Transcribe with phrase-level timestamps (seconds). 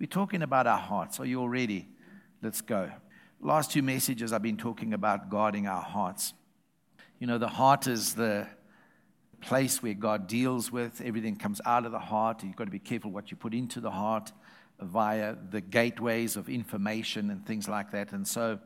[0.00, 1.18] We're talking about our hearts.
[1.18, 1.88] Are you all ready?
[2.40, 2.88] Let's go.
[3.40, 6.34] Last two messages I've been talking about guarding our hearts.
[7.18, 8.46] You know, the heart is the
[9.40, 11.00] place where God deals with.
[11.04, 12.44] Everything comes out of the heart.
[12.44, 14.30] You've got to be careful what you put into the heart
[14.80, 18.12] via the gateways of information and things like that.
[18.12, 18.60] And so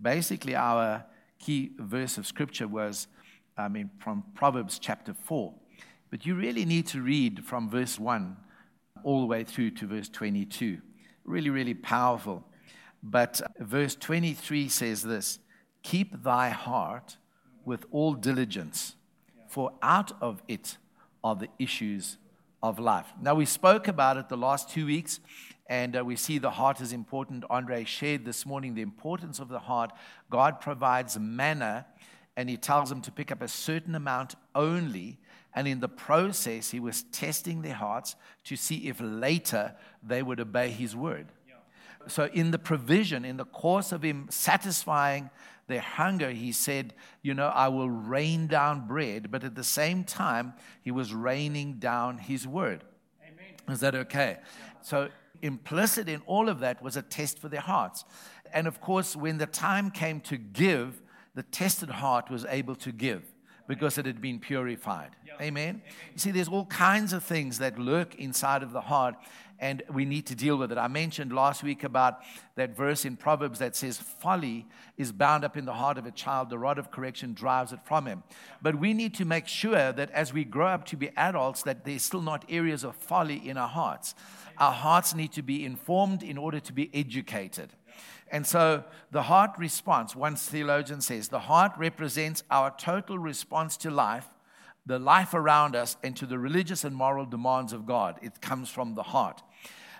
[0.00, 1.04] basically, our
[1.38, 3.06] key verse of scripture was,
[3.54, 5.52] I mean, from Proverbs chapter 4.
[6.10, 8.34] But you really need to read from verse 1
[9.04, 10.78] all the way through to verse 22.
[11.24, 12.44] Really, really powerful.
[13.02, 15.38] But verse 23 says this
[15.82, 17.16] Keep thy heart
[17.64, 18.96] with all diligence,
[19.48, 20.76] for out of it
[21.22, 22.18] are the issues
[22.62, 23.06] of life.
[23.20, 25.20] Now, we spoke about it the last two weeks,
[25.66, 27.44] and uh, we see the heart is important.
[27.48, 29.92] Andre shared this morning the importance of the heart.
[30.30, 31.86] God provides manna,
[32.36, 35.18] and He tells them to pick up a certain amount only.
[35.54, 40.40] And in the process, He was testing their hearts to see if later they would
[40.40, 41.28] obey His word.
[42.08, 45.30] So, in the provision, in the course of Him satisfying
[45.66, 49.30] their hunger, He said, You know, I will rain down bread.
[49.30, 52.84] But at the same time, He was raining down His word.
[53.22, 53.54] Amen.
[53.68, 54.38] Is that okay?
[54.38, 54.82] Yeah.
[54.82, 55.08] So,
[55.42, 58.04] implicit in all of that was a test for their hearts.
[58.52, 61.02] And of course, when the time came to give,
[61.34, 63.22] the tested heart was able to give
[63.70, 65.10] because it had been purified.
[65.40, 65.80] Amen.
[66.12, 69.14] You see, there's all kinds of things that lurk inside of the heart,
[69.60, 70.76] and we need to deal with it.
[70.76, 72.22] I mentioned last week about
[72.56, 74.66] that verse in Proverbs that says, Folly
[74.98, 77.78] is bound up in the heart of a child, the rod of correction drives it
[77.84, 78.24] from him.
[78.60, 81.84] But we need to make sure that as we grow up to be adults, that
[81.84, 84.16] there's still not areas of folly in our hearts.
[84.58, 87.72] Our hearts need to be informed in order to be educated.
[88.30, 93.90] And so the heart response, one theologian says, the heart represents our total response to
[93.90, 94.28] life,
[94.86, 98.18] the life around us, and to the religious and moral demands of God.
[98.22, 99.42] It comes from the heart.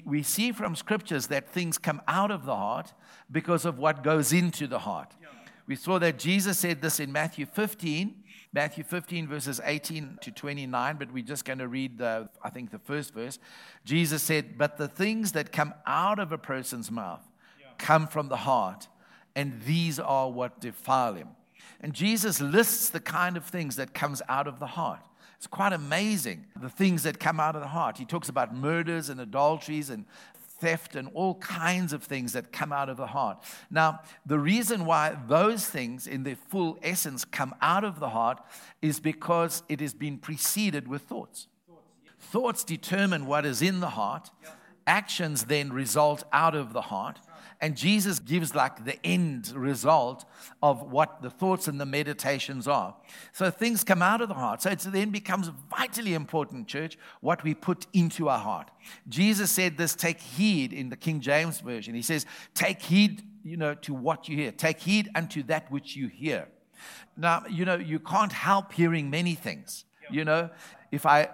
[0.05, 2.95] We see from scriptures that things come out of the heart
[3.31, 5.15] because of what goes into the heart.
[5.67, 8.15] We saw that Jesus said this in Matthew 15,
[8.53, 12.71] Matthew 15, verses 18 to 29, but we're just going to read the, I think,
[12.71, 13.39] the first verse.
[13.85, 17.30] Jesus said, But the things that come out of a person's mouth
[17.81, 18.87] come from the heart,
[19.35, 21.29] and these are what defile him.
[21.81, 25.01] And Jesus lists the kind of things that comes out of the heart.
[25.37, 27.97] It's quite amazing the things that come out of the heart.
[27.97, 30.05] He talks about murders and adulteries and
[30.61, 33.43] theft and all kinds of things that come out of the heart.
[33.71, 38.43] Now, the reason why those things in their full essence come out of the heart
[38.83, 41.47] is because it has been preceded with thoughts.
[42.19, 44.31] Thoughts determine what is in the heart,
[44.87, 47.19] actions then result out of the heart.
[47.63, 50.25] And Jesus gives like the end result
[50.63, 52.95] of what the thoughts and the meditations are.
[53.33, 54.63] So things come out of the heart.
[54.63, 58.71] So it then becomes vitally important, church, what we put into our heart.
[59.09, 61.95] Jesus said this take heed in the King James Version.
[61.95, 64.53] He says, take heed, you know, to what you hear.
[64.53, 66.49] Take heed unto that which you hear.
[67.17, 69.85] Now, you know, you can't help hearing many things.
[70.11, 70.51] You know,
[70.91, 71.29] if I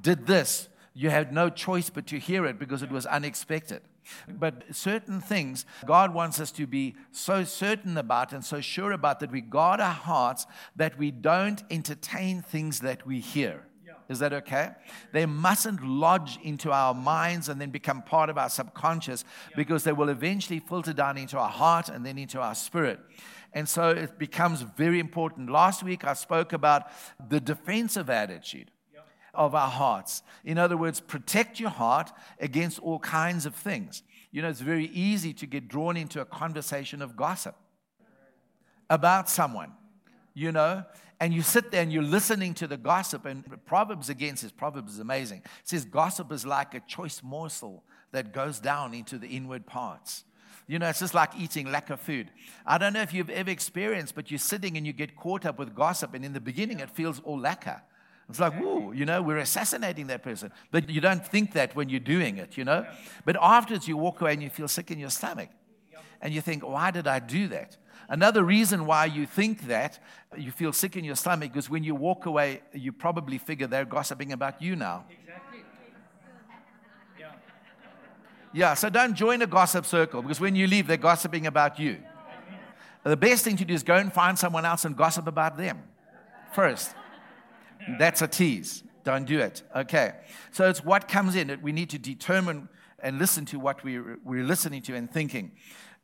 [0.00, 3.82] did this, you had no choice but to hear it because it was unexpected.
[4.28, 9.20] But certain things God wants us to be so certain about and so sure about
[9.20, 10.46] that we guard our hearts
[10.76, 13.64] that we don't entertain things that we hear.
[14.08, 14.70] Is that okay?
[15.12, 19.24] They mustn't lodge into our minds and then become part of our subconscious
[19.54, 23.00] because they will eventually filter down into our heart and then into our spirit.
[23.52, 25.50] And so it becomes very important.
[25.50, 26.84] Last week I spoke about
[27.28, 28.70] the defensive attitude
[29.38, 30.22] of our hearts.
[30.44, 34.02] In other words, protect your heart against all kinds of things.
[34.30, 37.56] You know, it's very easy to get drawn into a conversation of gossip
[38.90, 39.72] about someone,
[40.34, 40.84] you know,
[41.20, 43.24] and you sit there and you're listening to the gossip.
[43.24, 45.38] And Proverbs again says, Proverbs is amazing.
[45.38, 50.24] It says, gossip is like a choice morsel that goes down into the inward parts.
[50.66, 52.30] You know, it's just like eating lekker food.
[52.66, 55.58] I don't know if you've ever experienced, but you're sitting and you get caught up
[55.58, 57.80] with gossip, and in the beginning it feels all lekker.
[58.28, 60.52] It's like, whoa, you know, we're assassinating that person.
[60.70, 62.86] But you don't think that when you're doing it, you know?
[63.24, 65.48] But afterwards, you walk away and you feel sick in your stomach.
[66.20, 67.76] And you think, why did I do that?
[68.10, 69.98] Another reason why you think that,
[70.36, 73.84] you feel sick in your stomach, is when you walk away, you probably figure they're
[73.84, 75.04] gossiping about you now.
[75.10, 75.60] Exactly.
[77.18, 77.32] Yeah.
[78.52, 81.98] Yeah, so don't join a gossip circle because when you leave, they're gossiping about you.
[83.04, 85.82] The best thing to do is go and find someone else and gossip about them
[86.52, 86.94] first.
[87.98, 88.82] That's a tease.
[89.04, 89.62] Don't do it.
[89.74, 90.12] Okay.
[90.50, 91.58] So it's what comes in.
[91.62, 92.68] We need to determine
[93.00, 95.52] and listen to what we, we're listening to and thinking.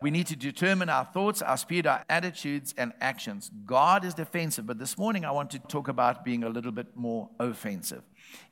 [0.01, 3.51] We need to determine our thoughts, our spirit, our attitudes, and actions.
[3.65, 6.97] God is defensive, but this morning I want to talk about being a little bit
[6.97, 8.03] more offensive.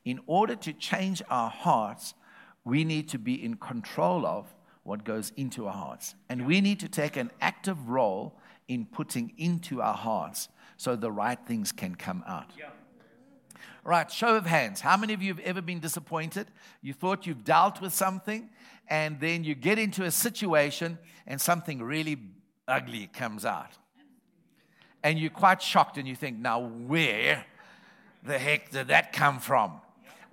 [0.03, 2.15] In order to change our hearts,
[2.63, 4.53] we need to be in control of
[4.83, 6.15] what goes into our hearts.
[6.29, 8.37] And we need to take an active role
[8.67, 12.51] in putting into our hearts so the right things can come out.
[12.57, 12.69] Yeah.
[13.85, 14.79] Right, show of hands.
[14.79, 16.47] How many of you have ever been disappointed?
[16.81, 18.49] You thought you've dealt with something,
[18.87, 20.97] and then you get into a situation
[21.27, 22.17] and something really
[22.67, 23.71] ugly comes out.
[25.03, 27.45] And you're quite shocked and you think, now where
[28.23, 29.81] the heck did that come from?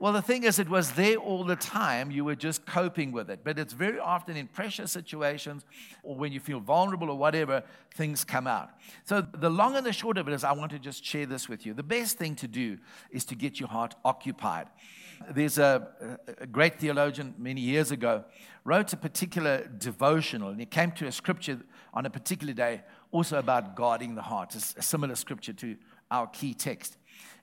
[0.01, 2.11] Well, the thing is, it was there all the time.
[2.11, 3.41] You were just coping with it.
[3.45, 5.67] But it's very often in pressure situations
[6.03, 7.63] or when you feel vulnerable or whatever,
[7.95, 8.71] things come out.
[9.05, 11.51] So, the long and the short of it is, I want to just share this
[11.51, 11.75] with you.
[11.75, 12.79] The best thing to do
[13.11, 14.69] is to get your heart occupied.
[15.31, 15.87] There's a,
[16.39, 18.25] a great theologian many years ago
[18.65, 21.61] wrote a particular devotional, and he came to a scripture
[21.93, 22.81] on a particular day
[23.13, 25.77] also about guarding the heart, it's a similar scripture to
[26.11, 26.97] our key text.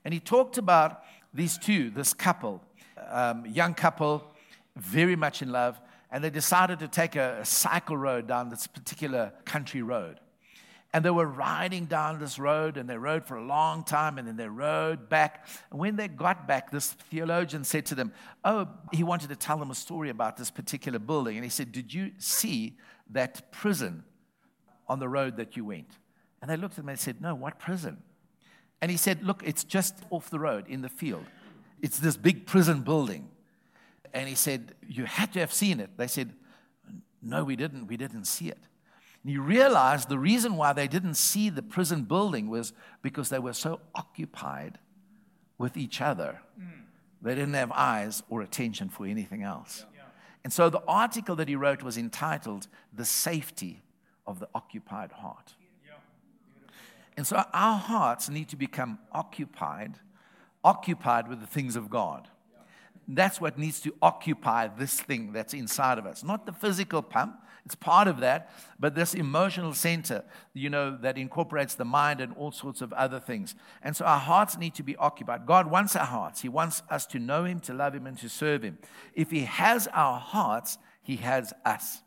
[0.06, 1.04] And he talked about
[1.34, 2.64] these two, this couple,
[3.10, 4.24] um, young couple,
[4.76, 5.80] very much in love,
[6.12, 10.20] and they decided to take a, a cycle road down this particular country road.
[10.94, 14.28] And they were riding down this road, and they rode for a long time, and
[14.28, 15.46] then they rode back.
[15.70, 18.14] And when they got back, this theologian said to them,
[18.46, 21.36] Oh, he wanted to tell them a story about this particular building.
[21.36, 22.78] And he said, Did you see
[23.10, 24.06] that prison
[24.88, 25.98] on the road that you went?
[26.42, 27.98] And they looked at him and said, No, what prison?
[28.82, 31.26] And he said, Look, it's just off the road in the field.
[31.82, 33.30] It's this big prison building.
[34.14, 35.92] And he said, You had to have seen it.
[35.98, 36.34] They said,
[37.22, 37.88] No, we didn't.
[37.88, 38.60] We didn't see it.
[39.24, 43.40] And he realized the reason why they didn't see the prison building was because they
[43.40, 44.80] were so occupied
[45.58, 46.40] with each other.
[46.60, 46.84] Mm.
[47.22, 49.86] They didn't have eyes or attention for anything else.
[50.44, 53.82] And so the article that he wrote was entitled The Safety
[54.26, 55.56] of the Occupied Heart.
[57.18, 59.96] And so our hearts need to become occupied,
[60.64, 62.30] occupied with the things of God.
[63.08, 66.24] That's what needs to occupy this thing that's inside of us.
[66.24, 68.50] Not the physical pump, it's part of that,
[68.80, 70.24] but this emotional center,
[70.54, 73.56] you know, that incorporates the mind and all sorts of other things.
[73.84, 75.46] And so our hearts need to be occupied.
[75.46, 76.42] God wants our hearts.
[76.42, 78.78] He wants us to know Him, to love Him, and to serve Him.
[79.14, 82.04] If He has our hearts, He has us.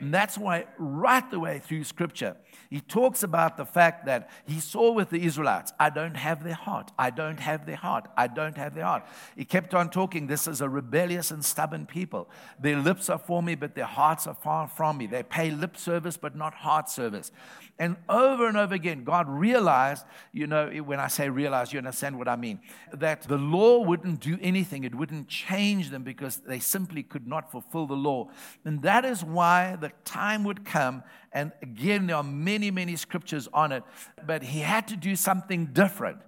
[0.00, 2.36] And that's why, right the way through Scripture,
[2.70, 6.54] he talks about the fact that he saw with the Israelites, I don't have their
[6.54, 6.92] heart.
[6.98, 8.08] I don't have their heart.
[8.16, 9.06] I don't have their heart.
[9.36, 12.28] He kept on talking, This is a rebellious and stubborn people.
[12.60, 15.06] Their lips are for me, but their hearts are far from me.
[15.06, 17.32] They pay lip service, but not heart service.
[17.80, 22.18] And over and over again, God realized, you know, when I say realize, you understand
[22.18, 22.58] what I mean,
[22.92, 27.52] that the law wouldn't do anything, it wouldn't change them because they simply could not
[27.52, 28.30] fulfill the law.
[28.64, 31.02] And that is why the time would come,
[31.32, 33.82] and again, there are many, many scriptures on it,
[34.26, 36.18] but He had to do something different.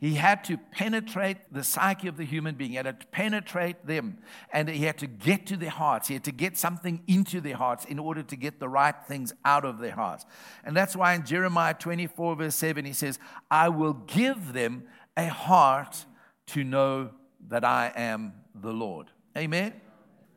[0.00, 2.70] He had to penetrate the psyche of the human being.
[2.70, 4.16] He had to penetrate them.
[4.50, 6.08] And he had to get to their hearts.
[6.08, 9.34] He had to get something into their hearts in order to get the right things
[9.44, 10.24] out of their hearts.
[10.64, 13.18] And that's why in Jeremiah 24, verse 7, he says,
[13.50, 14.84] I will give them
[15.18, 16.06] a heart
[16.46, 17.10] to know
[17.48, 19.08] that I am the Lord.
[19.36, 19.74] Amen?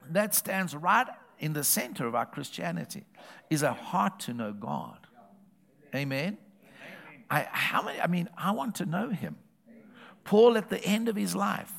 [0.10, 1.08] That stands right
[1.44, 3.04] in the center of our Christianity,
[3.50, 4.98] is a heart to know God.
[5.94, 6.38] Amen?
[7.30, 9.36] I, how many, I mean, I want to know him.
[10.24, 11.74] Paul, at the end of his life,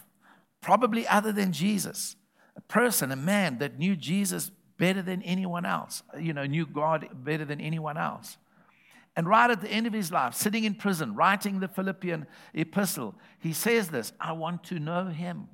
[0.60, 2.14] probably other than Jesus,
[2.54, 7.08] a person, a man that knew Jesus better than anyone else, you know, knew God
[7.24, 8.36] better than anyone else.
[9.16, 13.14] And right at the end of his life, sitting in prison, writing the Philippian epistle,
[13.38, 15.48] he says this I want to know him.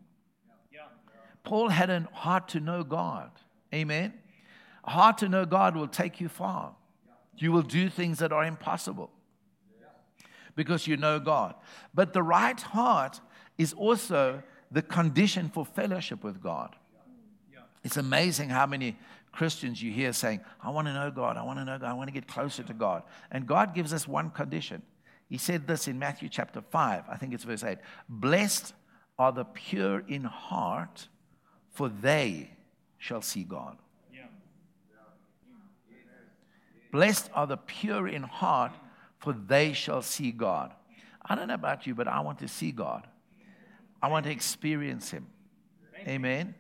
[1.45, 3.31] Paul had a heart to know God.
[3.75, 4.13] Amen.
[4.85, 6.75] A heart to know God will take you far.
[7.37, 9.11] You will do things that are impossible
[10.55, 11.55] because you know God.
[11.95, 13.21] But the right heart
[13.57, 16.77] is also the condition for fellowship with God.
[17.83, 18.97] It's amazing how many
[19.33, 21.95] Christians you hear saying, I want to know God, I want to know God, I
[21.95, 23.05] want to get closer to God.
[23.31, 24.83] And God gives us one condition.
[25.29, 28.75] He said this in Matthew chapter 5, I think it's verse 8 Blessed
[29.19, 31.09] are the pure in heart,
[31.71, 32.51] for they
[33.01, 33.77] shall see God.
[36.93, 38.73] Blessed are the pure in heart,
[39.19, 40.73] for they shall see God.
[41.25, 43.07] I don't know about you, but I want to see God.
[44.03, 45.27] I want to experience Him.
[46.07, 46.55] Amen.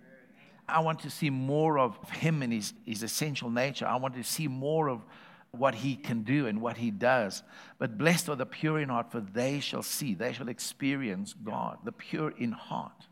[0.68, 3.86] I want to see more of Him and His, his essential nature.
[3.86, 5.04] I want to see more of
[5.50, 7.42] what He can do and what He does.
[7.78, 11.78] But blessed are the pure in heart, for they shall see, they shall experience God,
[11.84, 13.06] the pure in heart.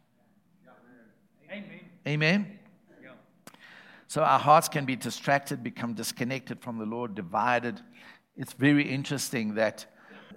[1.51, 1.81] Amen.
[2.07, 2.58] Amen.
[4.09, 7.81] So our hearts can be distracted, become disconnected from the Lord, divided
[8.39, 9.85] it's very interesting that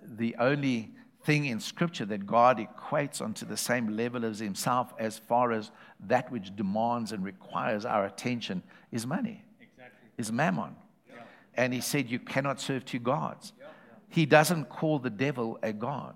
[0.04, 0.92] the only
[1.24, 5.70] thing in Scripture that God equates onto the same level as Himself as far as
[6.08, 10.10] that which demands and requires our attention is money, exactly.
[10.18, 10.76] is mammon.
[11.08, 11.22] Yeah.
[11.54, 13.54] And He said, You cannot serve two gods.
[13.60, 13.68] Yeah.
[14.10, 16.16] He doesn't call the devil a God.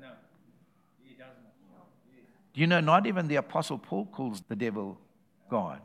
[0.00, 0.08] No,
[1.04, 1.44] he doesn't.
[2.52, 4.98] Do you know, not even the Apostle Paul calls the devil
[5.48, 5.80] God.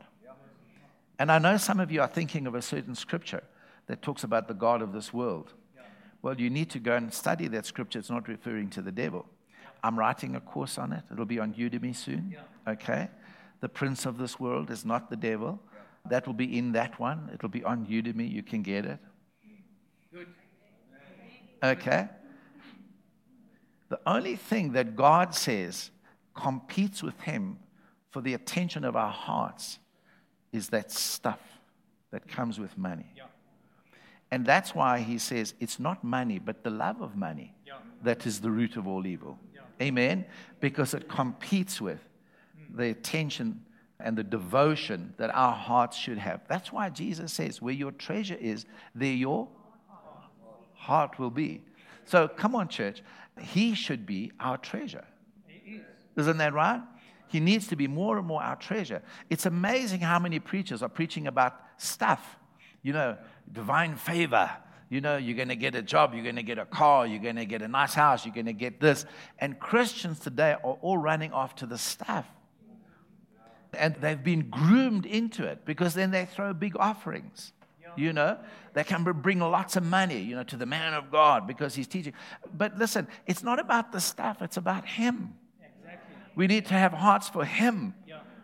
[1.18, 3.42] And I know some of you are thinking of a certain scripture
[3.86, 5.54] that talks about the God of this world.
[6.22, 7.98] Well, you need to go and study that scripture.
[7.98, 9.26] It's not referring to the devil.
[9.82, 11.04] I'm writing a course on it.
[11.12, 12.36] It'll be on Udemy soon.
[12.66, 13.08] Okay?
[13.60, 15.60] The prince of this world is not the devil.
[16.08, 17.30] That will be in that one.
[17.32, 18.30] It'll be on Udemy.
[18.30, 18.98] You can get it.
[20.12, 20.26] Good.
[21.62, 22.08] Okay?
[23.88, 25.90] The only thing that God says
[26.34, 27.58] competes with Him
[28.10, 29.78] for the attention of our hearts
[30.52, 31.40] is that stuff
[32.10, 33.12] that comes with money.
[34.30, 37.74] And that's why he says it's not money, but the love of money yeah.
[38.02, 39.38] that is the root of all evil.
[39.54, 39.60] Yeah.
[39.80, 40.24] Amen?
[40.60, 42.00] Because it competes with
[42.58, 42.76] mm.
[42.76, 43.62] the attention
[44.00, 46.40] and the devotion that our hearts should have.
[46.48, 49.48] That's why Jesus says, where your treasure is, there your
[50.74, 51.62] heart will be.
[52.04, 53.02] So come on, church.
[53.40, 55.04] He should be our treasure.
[56.16, 56.82] Isn't that right?
[57.36, 59.02] He needs to be more and more our treasure.
[59.28, 62.38] It's amazing how many preachers are preaching about stuff.
[62.82, 63.18] You know,
[63.52, 64.50] divine favor.
[64.88, 67.20] You know, you're going to get a job, you're going to get a car, you're
[67.20, 69.04] going to get a nice house, you're going to get this.
[69.38, 72.24] And Christians today are all running after the stuff.
[73.74, 77.52] And they've been groomed into it because then they throw big offerings.
[77.96, 78.38] You know,
[78.72, 81.86] they can bring lots of money, you know, to the man of God because he's
[81.86, 82.14] teaching.
[82.56, 85.34] But listen, it's not about the stuff, it's about him.
[86.36, 87.94] We need to have hearts for him.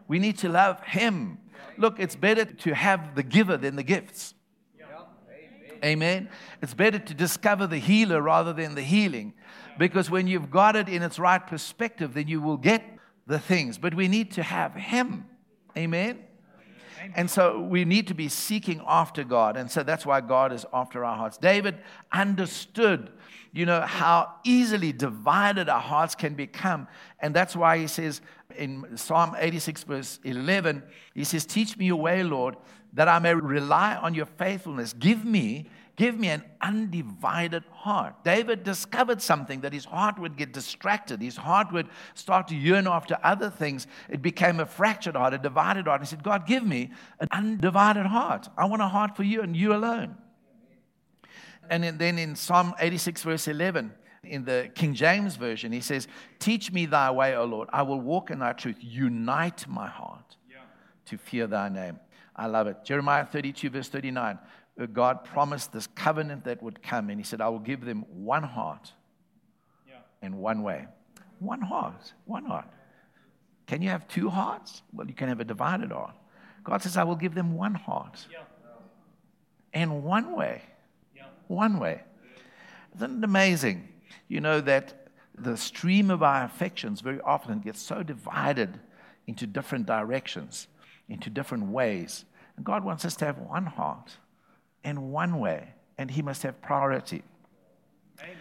[0.08, 1.38] We need to love him.
[1.78, 4.34] Look, it's better to have the giver than the gifts.
[5.84, 6.28] Amen.
[6.60, 9.34] It's better to discover the healer rather than the healing.
[9.78, 12.84] Because when you've got it in its right perspective, then you will get
[13.26, 13.78] the things.
[13.78, 15.26] But we need to have Him.
[15.76, 16.20] Amen.
[17.16, 19.56] And so we need to be seeking after God.
[19.56, 21.36] And so that's why God is after our hearts.
[21.36, 21.78] David
[22.12, 23.10] understood,
[23.52, 26.88] you know, how easily divided our hearts can become.
[27.20, 28.22] And that's why he says
[28.56, 30.82] in Psalm 86, verse 11,
[31.14, 32.56] he says, Teach me your way, Lord,
[32.94, 34.94] that I may rely on your faithfulness.
[34.94, 38.24] Give me, give me an undivided heart.
[38.24, 41.20] David discovered something that his heart would get distracted.
[41.20, 43.86] His heart would start to yearn after other things.
[44.08, 46.00] It became a fractured heart, a divided heart.
[46.00, 46.90] He said, God, give me
[47.20, 48.48] an undivided heart.
[48.56, 50.16] I want a heart for you and you alone.
[51.70, 53.92] And then in Psalm 86, verse 11,
[54.24, 56.06] in the King James Version, he says,
[56.38, 57.68] Teach me thy way, O Lord.
[57.72, 58.76] I will walk in thy truth.
[58.80, 60.36] Unite my heart
[61.06, 61.98] to fear thy name.
[62.34, 62.78] I love it.
[62.84, 64.38] Jeremiah 32, verse 39.
[64.80, 68.04] Uh, God promised this covenant that would come, and He said, I will give them
[68.08, 68.92] one heart
[70.22, 70.86] and one way.
[71.40, 72.66] One heart, one heart.
[73.66, 74.82] Can you have two hearts?
[74.92, 76.14] Well, you can have a divided heart.
[76.64, 78.26] God says, I will give them one heart
[79.72, 80.62] and one way.
[81.52, 82.02] One way.
[82.96, 83.88] Isn't it amazing?
[84.28, 88.80] You know that the stream of our affections very often gets so divided
[89.26, 90.68] into different directions
[91.08, 92.24] into different ways.
[92.56, 94.16] And God wants us to have one heart
[94.84, 97.22] and one way, and He must have priority.
[98.20, 98.36] Amen.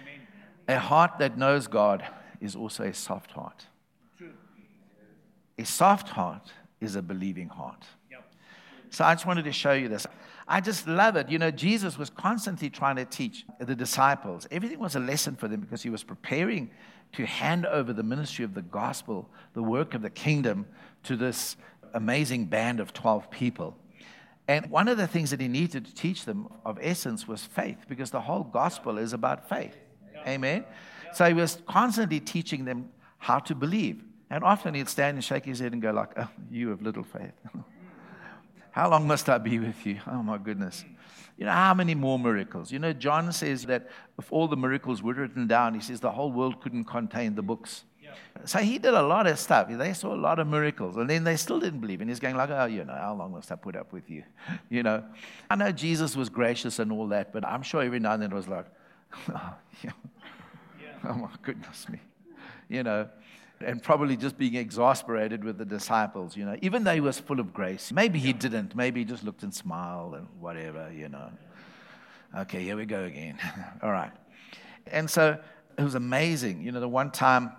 [0.67, 2.03] A heart that knows God
[2.39, 3.65] is also a soft heart.
[4.17, 4.31] True.
[5.57, 7.83] A soft heart is a believing heart.
[8.09, 8.23] Yep.
[8.89, 10.07] So I just wanted to show you this.
[10.51, 11.29] I just love it.
[11.29, 14.47] You know, Jesus was constantly trying to teach the disciples.
[14.51, 16.71] Everything was a lesson for them because he was preparing
[17.13, 20.65] to hand over the ministry of the gospel, the work of the kingdom,
[21.03, 21.55] to this
[21.93, 23.77] amazing band of 12 people.
[24.49, 27.85] And one of the things that he needed to teach them of essence was faith,
[27.87, 29.77] because the whole gospel is about faith.
[30.27, 30.65] Amen?
[31.13, 32.89] So he was constantly teaching them
[33.19, 34.03] how to believe.
[34.29, 37.03] And often he'd stand and shake his head and go like, oh, you have little
[37.03, 37.31] faith.
[38.71, 39.99] how long must I be with you?
[40.07, 40.83] Oh my goodness.
[41.37, 42.71] You know, how many more miracles?
[42.71, 46.11] You know, John says that if all the miracles were written down, he says the
[46.11, 47.83] whole world couldn't contain the books.
[48.45, 49.67] So he did a lot of stuff.
[49.69, 52.01] They saw a lot of miracles, and then they still didn't believe.
[52.01, 54.23] And he's going like, "Oh, you know, how long must I put up with you?"
[54.69, 55.03] You know,
[55.49, 58.31] I know Jesus was gracious and all that, but I'm sure every now and then
[58.31, 58.65] it was like,
[59.29, 59.91] "Oh, yeah.
[61.07, 61.99] oh my goodness me,"
[62.69, 63.09] you know,
[63.63, 66.35] and probably just being exasperated with the disciples.
[66.35, 68.75] You know, even though he was full of grace, maybe he didn't.
[68.75, 70.91] Maybe he just looked and smiled and whatever.
[70.93, 71.29] You know.
[72.37, 73.37] Okay, here we go again.
[73.83, 74.11] all right,
[74.87, 75.39] and so
[75.77, 76.61] it was amazing.
[76.61, 77.51] You know, the one time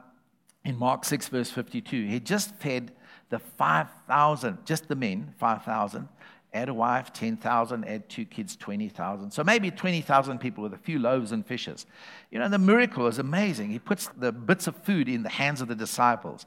[0.65, 2.07] in Mark 6, verse 52.
[2.07, 2.93] He just fed
[3.31, 6.09] the 5,000, just the men, 5,000,
[6.55, 9.31] add a wife, 10,000, add two kids, 20,000.
[9.31, 11.87] So maybe 20,000 people with a few loaves and fishes.
[12.31, 13.71] You know, the miracle is amazing.
[13.71, 16.47] He puts the bits of food in the hands of the disciples.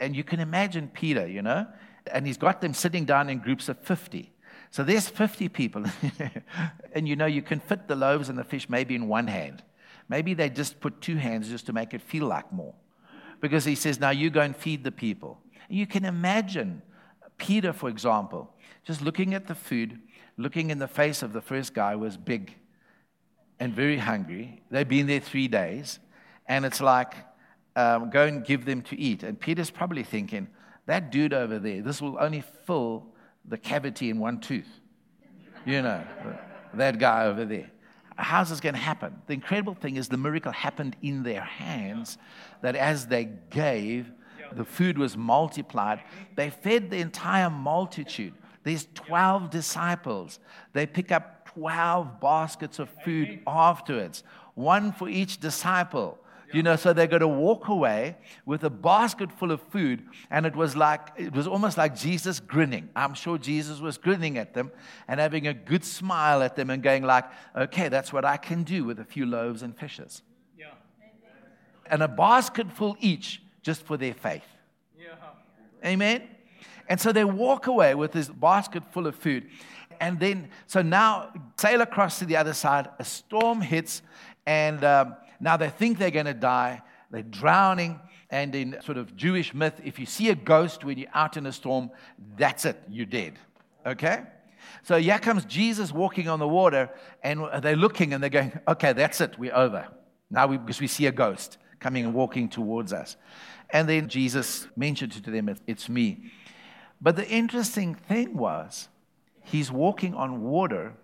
[0.00, 1.66] And you can imagine Peter, you know,
[2.12, 4.32] and he's got them sitting down in groups of 50.
[4.70, 5.84] So there's 50 people.
[6.92, 9.62] and you know, you can fit the loaves and the fish maybe in one hand.
[10.08, 12.74] Maybe they just put two hands just to make it feel like more.
[13.40, 15.40] Because he says, now you go and feed the people.
[15.68, 16.82] You can imagine
[17.38, 19.98] Peter, for example, just looking at the food,
[20.36, 22.54] looking in the face of the first guy was big
[23.58, 24.62] and very hungry.
[24.70, 25.98] They've been there three days,
[26.46, 27.14] and it's like,
[27.74, 29.22] um, go and give them to eat.
[29.22, 30.48] And Peter's probably thinking,
[30.86, 33.06] that dude over there, this will only fill
[33.44, 34.68] the cavity in one tooth.
[35.64, 36.04] You know,
[36.74, 37.70] that guy over there.
[38.16, 39.20] How's this going to happen?
[39.26, 42.16] The incredible thing is the miracle happened in their hands,
[42.62, 44.10] that as they gave,
[44.52, 46.02] the food was multiplied.
[46.34, 48.34] They fed the entire multitude.
[48.62, 50.40] There's 12 disciples.
[50.72, 54.24] They pick up 12 baskets of food afterwards,
[54.54, 56.18] one for each disciple.
[56.52, 60.46] You know, so they're going to walk away with a basket full of food, and
[60.46, 62.88] it was like, it was almost like Jesus grinning.
[62.94, 64.70] I'm sure Jesus was grinning at them
[65.08, 67.24] and having a good smile at them and going like,
[67.56, 70.22] okay, that's what I can do with a few loaves and fishes.
[70.56, 70.66] Yeah.
[71.90, 74.44] And a basket full each just for their faith.
[74.96, 75.16] Yeah.
[75.84, 76.22] Amen?
[76.88, 79.48] And so they walk away with this basket full of food.
[79.98, 82.88] And then, so now sail across to the other side.
[83.00, 84.02] A storm hits,
[84.46, 86.80] and um, now they think they're going to die.
[87.10, 87.98] They're drowning.
[88.30, 91.44] And in sort of Jewish myth, if you see a ghost when you're out in
[91.46, 91.90] a storm,
[92.36, 93.34] that's it, you're dead.
[93.84, 94.22] Okay?
[94.84, 96.88] So here comes Jesus walking on the water,
[97.24, 99.88] and they're looking and they're going, okay, that's it, we're over.
[100.30, 103.16] Now, we, because we see a ghost coming and walking towards us.
[103.70, 106.32] And then Jesus mentioned to them, it's me.
[107.00, 108.88] But the interesting thing was,
[109.42, 110.94] he's walking on water,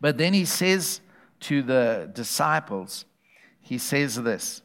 [0.00, 1.00] but then he says
[1.40, 3.04] to the disciples,
[3.60, 4.62] he says this,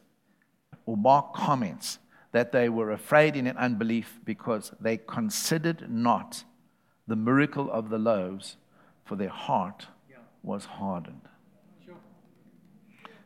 [0.86, 1.98] or Mark comments,
[2.32, 6.44] that they were afraid in unbelief because they considered not
[7.06, 8.56] the miracle of the loaves,
[9.04, 9.86] for their heart
[10.42, 11.28] was hardened.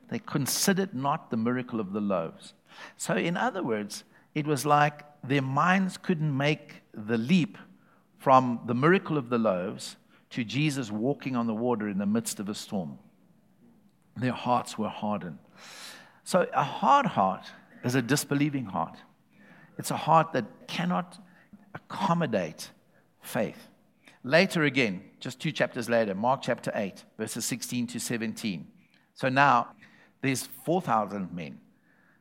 [0.08, 2.54] They considered not the miracle of the loaves.
[2.96, 7.58] So, in other words, it was like their minds couldn't make the leap
[8.16, 9.96] from the miracle of the loaves
[10.30, 12.98] to Jesus walking on the water in the midst of a storm.
[14.16, 15.38] Their hearts were hardened.
[16.24, 17.46] So, a hard heart
[17.84, 18.96] is a disbelieving heart.
[19.78, 21.18] It's a heart that cannot
[21.74, 22.70] accommodate
[23.20, 23.68] faith.
[24.24, 28.66] Later again, just two chapters later, Mark chapter 8, verses 16 to 17.
[29.14, 29.68] So now
[30.20, 31.61] there's 4,000 men.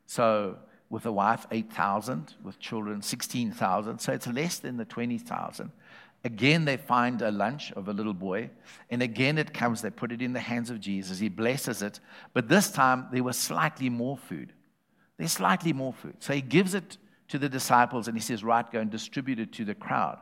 [0.06, 0.58] So
[0.90, 4.00] with a wife, 8,000, with children, 16,000.
[4.00, 5.72] So it's less than the 20,000.
[6.24, 8.50] Again, they find a lunch of a little boy.
[8.90, 11.20] And again, it comes, they put it in the hands of Jesus.
[11.20, 12.00] He blesses it.
[12.34, 14.54] But this time, there was slightly more food.
[15.18, 16.16] There's slightly more food.
[16.20, 16.98] So he gives it
[17.30, 20.20] to the disciples and he says, Right, go and distribute it to the crowd.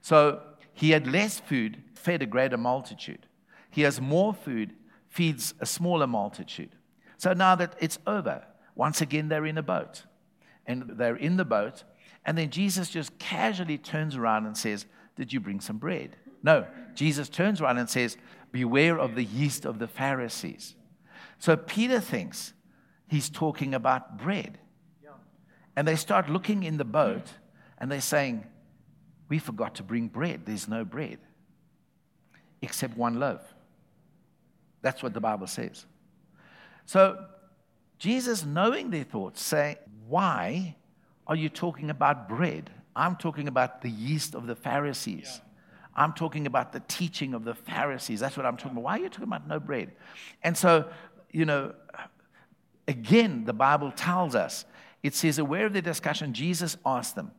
[0.00, 0.40] So
[0.72, 3.26] he had less food, fed a greater multitude.
[3.70, 4.74] He has more food,
[5.08, 6.74] feeds a smaller multitude.
[7.22, 8.42] So now that it's over,
[8.74, 10.02] once again, they're in a boat.
[10.66, 11.84] And they're in the boat.
[12.26, 16.16] And then Jesus just casually turns around and says, Did you bring some bread?
[16.42, 16.66] No.
[16.96, 18.16] Jesus turns around and says,
[18.50, 20.74] Beware of the yeast of the Pharisees.
[21.38, 22.54] So Peter thinks
[23.06, 24.58] he's talking about bread.
[25.76, 27.34] And they start looking in the boat
[27.78, 28.44] and they're saying,
[29.28, 30.40] We forgot to bring bread.
[30.44, 31.20] There's no bread
[32.60, 33.42] except one loaf.
[34.80, 35.86] That's what the Bible says.
[36.86, 37.24] So
[37.98, 39.76] Jesus, knowing their thoughts, saying,
[40.08, 40.76] Why
[41.26, 42.70] are you talking about bread?
[42.96, 45.40] I'm talking about the yeast of the Pharisees.
[45.40, 45.48] Yeah.
[45.94, 48.20] I'm talking about the teaching of the Pharisees.
[48.20, 48.84] That's what I'm talking about.
[48.84, 49.92] Why are you talking about no bread?
[50.42, 50.88] And so,
[51.30, 51.74] you know,
[52.88, 54.64] again, the Bible tells us,
[55.02, 57.30] it says, aware of the discussion, Jesus asked them,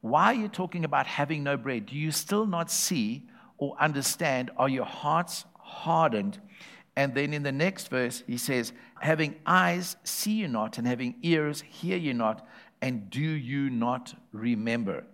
[0.00, 1.86] Why are you talking about having no bread?
[1.86, 4.50] Do you still not see or understand?
[4.56, 6.40] Are your hearts hardened?
[6.96, 11.14] And then in the next verse, he says, Having eyes, see you not, and having
[11.22, 12.46] ears, hear you not,
[12.80, 15.04] and do you not remember?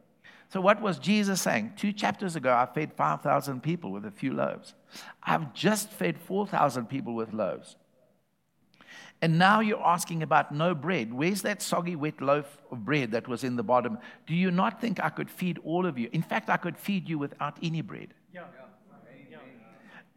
[0.51, 1.75] So, what was Jesus saying?
[1.77, 4.75] Two chapters ago, I fed 5,000 people with a few loaves.
[5.23, 7.77] I've just fed 4,000 people with loaves.
[9.21, 11.13] And now you're asking about no bread.
[11.13, 13.99] Where's that soggy, wet loaf of bread that was in the bottom?
[14.27, 16.09] Do you not think I could feed all of you?
[16.13, 18.15] In fact, I could feed you without any bread.
[18.33, 18.45] Yeah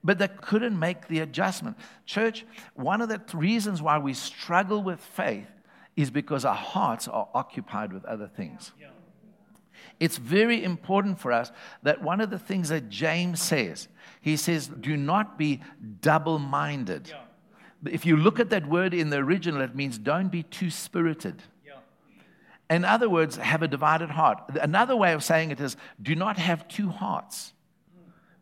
[0.03, 1.77] but they couldn't make the adjustment.
[2.05, 5.47] Church, one of the reasons why we struggle with faith
[5.95, 8.71] is because our hearts are occupied with other things.
[9.99, 11.51] It's very important for us
[11.83, 13.87] that one of the things that James says,
[14.19, 15.61] he says, do not be
[16.01, 17.09] double minded.
[17.09, 17.91] Yeah.
[17.91, 21.43] If you look at that word in the original, it means don't be two spirited.
[21.65, 21.73] Yeah.
[22.69, 24.41] In other words, have a divided heart.
[24.59, 27.53] Another way of saying it is do not have two hearts.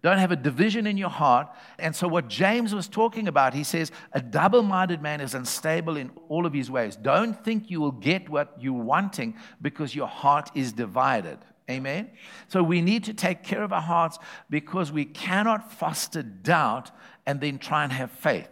[0.02, 1.50] Don't have a division in your heart.
[1.78, 5.98] And so, what James was talking about, he says, a double minded man is unstable
[5.98, 6.96] in all of his ways.
[6.96, 11.40] Don't think you will get what you're wanting because your heart is divided.
[11.70, 12.12] Amen?
[12.48, 16.92] So, we need to take care of our hearts because we cannot foster doubt
[17.26, 18.48] and then try and have faith.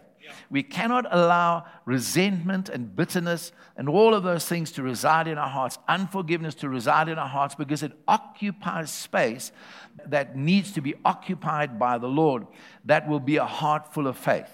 [0.50, 5.50] We cannot allow resentment and bitterness and all of those things to reside in our
[5.50, 9.52] hearts, unforgiveness to reside in our hearts, because it occupies space
[10.10, 12.48] that needs to be occupied by the Lord.
[12.86, 14.50] That will be a heart full of faith.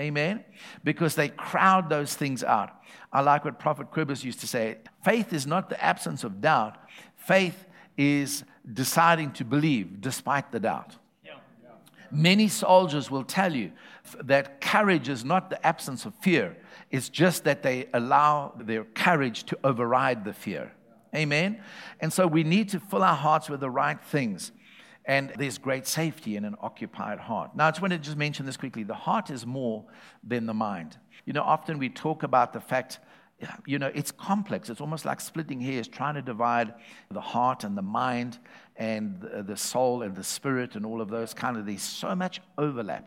[0.00, 0.44] Amen?
[0.84, 2.70] Because they crowd those things out.
[3.12, 6.76] I like what Prophet Quibbers used to say faith is not the absence of doubt,
[7.16, 7.64] faith
[7.96, 10.96] is deciding to believe despite the doubt.
[12.10, 13.72] Many soldiers will tell you
[14.22, 16.56] that courage is not the absence of fear,
[16.90, 20.72] it's just that they allow their courage to override the fear.
[21.14, 21.62] Amen?
[22.00, 24.52] And so we need to fill our hearts with the right things.
[25.06, 27.54] And there's great safety in an occupied heart.
[27.54, 28.82] Now, I just want to just mention this quickly.
[28.82, 29.84] The heart is more
[30.24, 30.98] than the mind.
[31.24, 32.98] You know, often we talk about the fact
[33.66, 34.70] you know, it's complex.
[34.70, 36.72] It's almost like splitting hairs, trying to divide
[37.10, 38.38] the heart and the mind
[38.76, 42.40] and the soul and the spirit and all of those kind of, there's so much
[42.56, 43.04] overlap.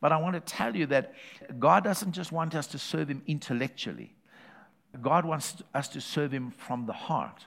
[0.00, 1.14] But I want to tell you that
[1.58, 4.14] God doesn't just want us to serve Him intellectually,
[5.00, 7.46] God wants us to serve Him from the heart.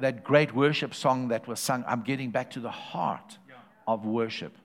[0.00, 3.38] That great worship song that was sung, I'm getting back to the heart
[3.86, 4.56] of worship.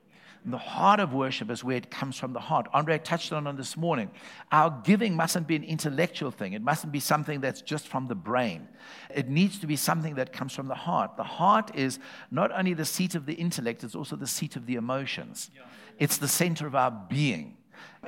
[0.45, 2.67] The heart of worship is where it comes from the heart.
[2.73, 4.11] Andre touched on it this morning.
[4.51, 6.51] Our giving mustn't be an intellectual thing.
[6.51, 8.67] It mustn't be something that's just from the brain.
[9.09, 11.15] It needs to be something that comes from the heart.
[11.15, 11.97] The heart is
[12.29, 15.49] not only the seat of the intellect, it's also the seat of the emotions.
[15.97, 17.55] It's the center of our being.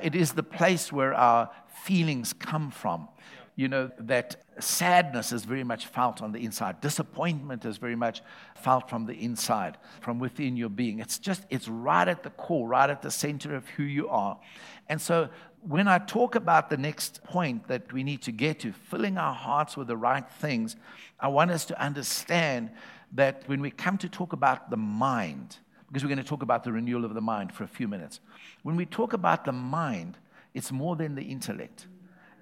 [0.02, 1.50] It is the place where our
[1.84, 3.08] feelings come from
[3.56, 6.80] you know, that sadness is very much felt on the inside.
[6.82, 8.22] Disappointment is very much
[8.54, 10.98] felt from the inside, from within your being.
[10.98, 14.38] It's just, it's right at the core, right at the center of who you are.
[14.88, 15.30] And so
[15.62, 19.34] when I talk about the next point that we need to get to, filling our
[19.34, 20.76] hearts with the right things,
[21.18, 22.70] I want us to understand
[23.12, 25.56] that when we come to talk about the mind,
[25.88, 28.20] because we're going to talk about the renewal of the mind for a few minutes,
[28.64, 30.18] when we talk about the mind,
[30.52, 31.86] it's more than the intellect.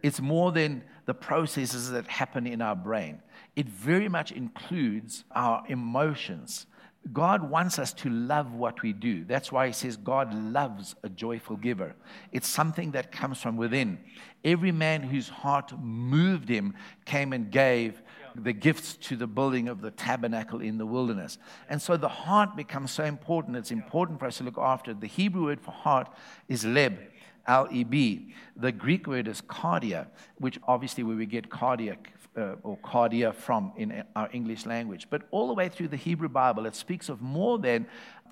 [0.05, 3.23] It's more than the processes that happen in our brain.
[3.57, 6.67] It very much includes our emotions.
[7.11, 9.25] God wants us to love what we do.
[9.25, 11.95] That's why He says God loves a joyful giver.
[12.33, 13.99] It's something that comes from within.
[14.45, 16.75] Every man whose heart moved him
[17.07, 18.03] came and gave
[18.35, 21.39] the gifts to the building of the tabernacle in the wilderness.
[21.71, 23.57] And so the heart becomes so important.
[23.57, 25.01] It's important for us to look after it.
[25.01, 26.11] The Hebrew word for heart
[26.47, 26.99] is leb.
[27.47, 28.35] L E B.
[28.57, 33.73] The Greek word is cardia, which obviously where we get cardiac uh, or cardia from
[33.77, 35.09] in our English language.
[35.11, 37.87] But all the way through the Hebrew Bible, it speaks of more than,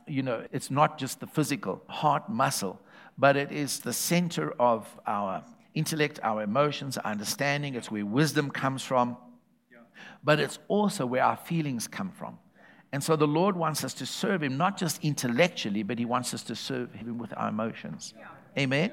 [0.06, 2.80] you know, it's not just the physical heart muscle,
[3.18, 5.44] but it is the center of our
[5.74, 7.74] intellect, our emotions, our understanding.
[7.74, 9.16] It's where wisdom comes from,
[10.24, 12.38] but it's also where our feelings come from.
[12.92, 16.34] And so the Lord wants us to serve Him not just intellectually, but He wants
[16.34, 18.12] us to serve Him with our emotions.
[18.18, 18.26] Yeah.
[18.58, 18.92] Amen?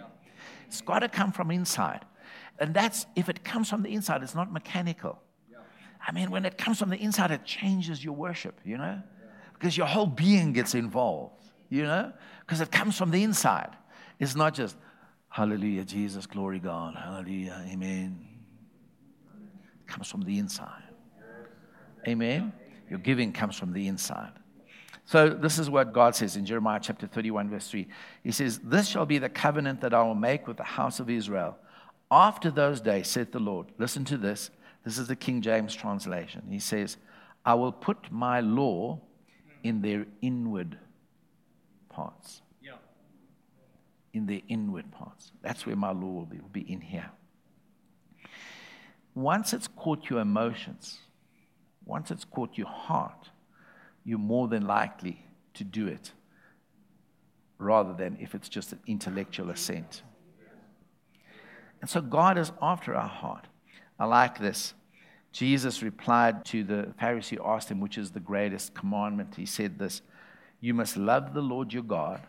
[0.67, 2.05] It's got to come from inside.
[2.59, 5.19] And that's, if it comes from the inside, it's not mechanical.
[6.05, 9.01] I mean, when it comes from the inside, it changes your worship, you know?
[9.53, 12.13] Because your whole being gets involved, you know?
[12.41, 13.75] Because it comes from the inside.
[14.19, 14.77] It's not just,
[15.27, 18.25] hallelujah, Jesus, glory God, hallelujah, amen.
[19.81, 20.83] It comes from the inside.
[22.07, 22.53] Amen?
[22.89, 24.31] Your giving comes from the inside.
[25.09, 27.87] So, this is what God says in Jeremiah chapter 31, verse 3.
[28.23, 31.09] He says, This shall be the covenant that I will make with the house of
[31.09, 31.57] Israel.
[32.11, 33.71] After those days, saith the Lord.
[33.79, 34.51] Listen to this.
[34.85, 36.43] This is the King James translation.
[36.47, 36.97] He says,
[37.43, 38.99] I will put my law
[39.63, 40.77] in their inward
[41.89, 42.43] parts.
[42.61, 42.73] Yeah.
[44.13, 45.31] In their inward parts.
[45.41, 47.09] That's where my law will be, will be in here.
[49.15, 50.99] Once it's caught your emotions,
[51.83, 53.29] once it's caught your heart,
[54.09, 56.11] you're more than likely to do it
[57.59, 60.01] rather than if it's just an intellectual assent.
[61.79, 63.45] And so God is after our heart.
[63.99, 64.73] I like this.
[65.31, 69.35] Jesus replied to the Pharisee, asked him, which is the greatest commandment.
[69.35, 70.01] He said this
[70.59, 72.21] You must love the Lord your God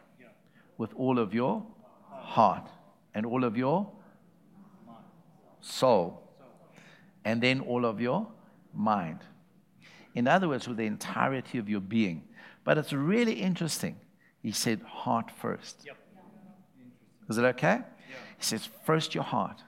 [0.76, 1.64] with all of your
[2.10, 2.68] heart
[3.14, 3.90] and all of your
[5.62, 6.28] soul
[7.24, 8.26] and then all of your
[8.74, 9.20] mind.
[10.14, 12.24] In other words, with the entirety of your being.
[12.64, 13.96] But it's really interesting.
[14.42, 15.82] He said, heart first.
[15.86, 15.96] Yep.
[17.28, 17.78] Is it okay?
[18.08, 18.16] Yeah.
[18.38, 19.62] He says, first your heart,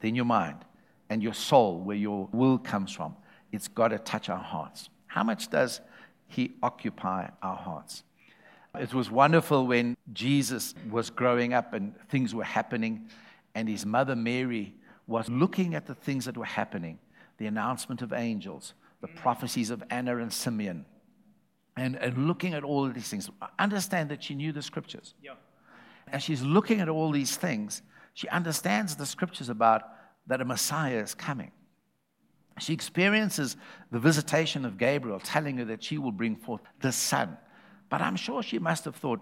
[0.00, 0.64] then your mind,
[1.10, 3.16] and your soul, where your will comes from.
[3.52, 4.88] It's got to touch our hearts.
[5.06, 5.80] How much does
[6.26, 8.02] He occupy our hearts?
[8.78, 13.08] It was wonderful when Jesus was growing up and things were happening,
[13.54, 14.74] and his mother Mary
[15.06, 16.98] was looking at the things that were happening
[17.38, 20.86] the announcement of angels, the prophecies of Anna and Simeon,
[21.76, 23.28] and, and looking at all of these things.
[23.58, 25.12] Understand that she knew the scriptures.
[25.22, 25.32] Yeah.
[26.08, 27.82] As she's looking at all these things,
[28.14, 29.82] she understands the scriptures about
[30.26, 31.50] that a Messiah is coming.
[32.58, 33.56] She experiences
[33.90, 37.36] the visitation of Gabriel telling her that she will bring forth the Son.
[37.88, 39.20] But I'm sure she must have thought,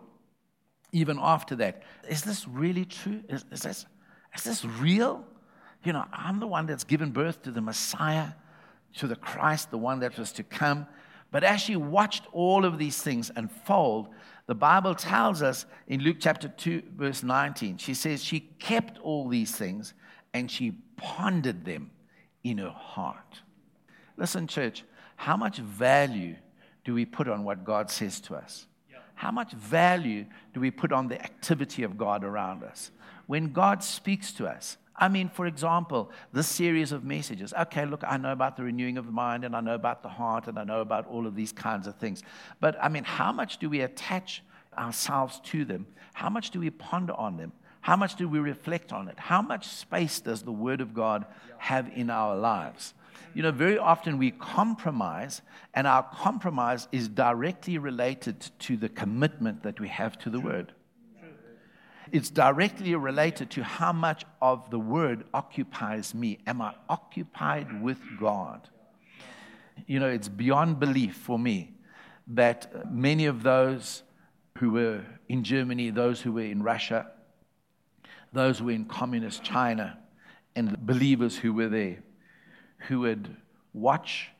[0.92, 3.22] even after that, is this really true?
[3.28, 3.86] Is, is, this,
[4.36, 5.24] is this real?
[5.84, 8.30] You know, I'm the one that's given birth to the Messiah,
[8.96, 10.86] to the Christ, the one that was to come.
[11.30, 14.08] But as she watched all of these things unfold,
[14.46, 19.28] the Bible tells us in Luke chapter 2, verse 19, she says she kept all
[19.28, 19.94] these things
[20.34, 21.90] and she pondered them
[22.42, 23.42] in her heart.
[24.16, 24.84] Listen, church,
[25.16, 26.36] how much value
[26.84, 28.66] do we put on what God says to us?
[29.14, 30.24] How much value
[30.54, 32.90] do we put on the activity of God around us?
[33.26, 37.54] When God speaks to us, I mean, for example, this series of messages.
[37.58, 40.10] Okay, look, I know about the renewing of the mind, and I know about the
[40.10, 42.22] heart, and I know about all of these kinds of things.
[42.60, 44.42] But I mean, how much do we attach
[44.76, 45.86] ourselves to them?
[46.12, 47.52] How much do we ponder on them?
[47.80, 49.18] How much do we reflect on it?
[49.18, 51.24] How much space does the Word of God
[51.56, 52.92] have in our lives?
[53.32, 55.40] You know, very often we compromise,
[55.72, 60.74] and our compromise is directly related to the commitment that we have to the Word
[62.12, 66.38] it's directly related to how much of the word occupies me.
[66.46, 68.68] Am I occupied with God?
[69.86, 71.74] You know, it's beyond belief for me
[72.28, 74.02] that many of those
[74.58, 77.10] who were in Germany, those who were in Russia,
[78.32, 79.98] those who were in communist China,
[80.54, 81.98] and believers who were there,
[82.88, 83.36] who would
[83.72, 84.30] watch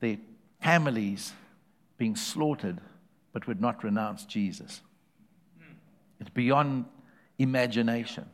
[0.00, 0.18] their
[0.60, 1.32] families
[1.96, 2.80] being slaughtered
[3.32, 4.80] but would not renounce Jesus.
[6.20, 6.86] It's beyond
[7.38, 8.26] imagination.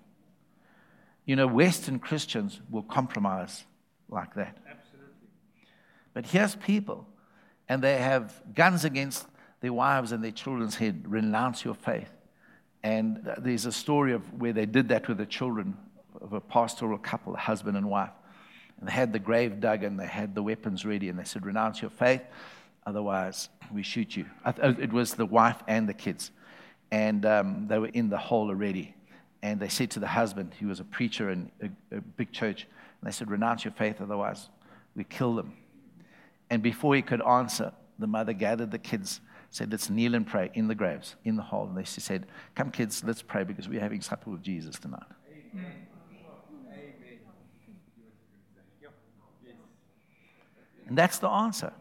[1.27, 3.64] You know, Western Christians will compromise
[4.09, 4.57] like that.
[4.69, 5.29] Absolutely.
[6.12, 7.07] But here's people,
[7.69, 9.27] and they have guns against
[9.61, 11.05] their wives and their children's head.
[11.07, 12.11] Renounce your faith.
[12.83, 15.77] And there's a story of where they did that with the children
[16.21, 18.12] of a pastoral couple, a husband and wife.
[18.79, 21.47] And they had the grave dug and they had the weapons ready, and they said,
[21.47, 22.21] Renounce your faith,
[22.87, 24.27] otherwise we shoot you.
[24.45, 26.31] It was the wife and the kids
[26.90, 28.94] and um, they were in the hole already.
[29.42, 32.62] And they said to the husband, he was a preacher in a, a big church,
[33.01, 34.49] and they said, Renounce your faith, otherwise
[34.94, 35.55] we kill them.
[36.51, 39.20] And before he could answer, the mother gathered the kids,
[39.51, 41.66] said, Let's kneel and pray in the graves, in the hole.
[41.66, 45.03] And they said, Come, kids, let's pray because we're having supper with Jesus tonight.
[45.53, 45.73] Amen.
[50.87, 51.73] And that's the answer.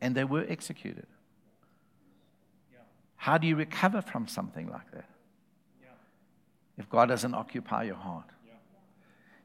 [0.00, 1.06] And they were executed.
[3.24, 5.08] How do you recover from something like that?
[5.80, 5.88] Yeah.
[6.76, 8.26] If God doesn't occupy your heart.
[8.46, 8.52] Yeah.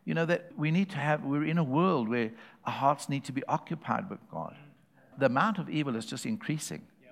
[0.04, 2.32] You know that we need to have, we're in a world where
[2.66, 4.58] our hearts need to be occupied with God.
[5.18, 6.82] The amount of evil is just increasing.
[7.02, 7.12] Yeah.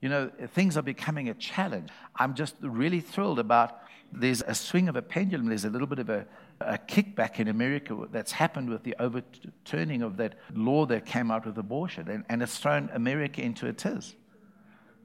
[0.00, 1.88] You know, things are becoming a challenge.
[2.14, 3.80] I'm just really thrilled about
[4.12, 6.24] there's a swing of a pendulum, there's a little bit of a,
[6.60, 11.46] a kickback in America that's happened with the overturning of that law that came out
[11.46, 14.14] with abortion, and, and it's thrown America into a tiz.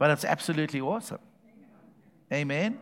[0.04, 1.22] But it's absolutely awesome.
[2.30, 2.78] Amen.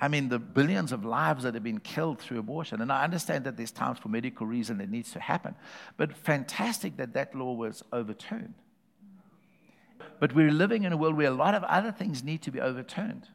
[0.00, 2.80] I mean, the billions of lives that have been killed through abortion.
[2.80, 5.56] And I understand that there's times for medical reason it needs to happen.
[5.96, 8.54] But fantastic that that law was overturned.
[10.20, 12.60] But we're living in a world where a lot of other things need to be
[12.60, 13.26] overturned.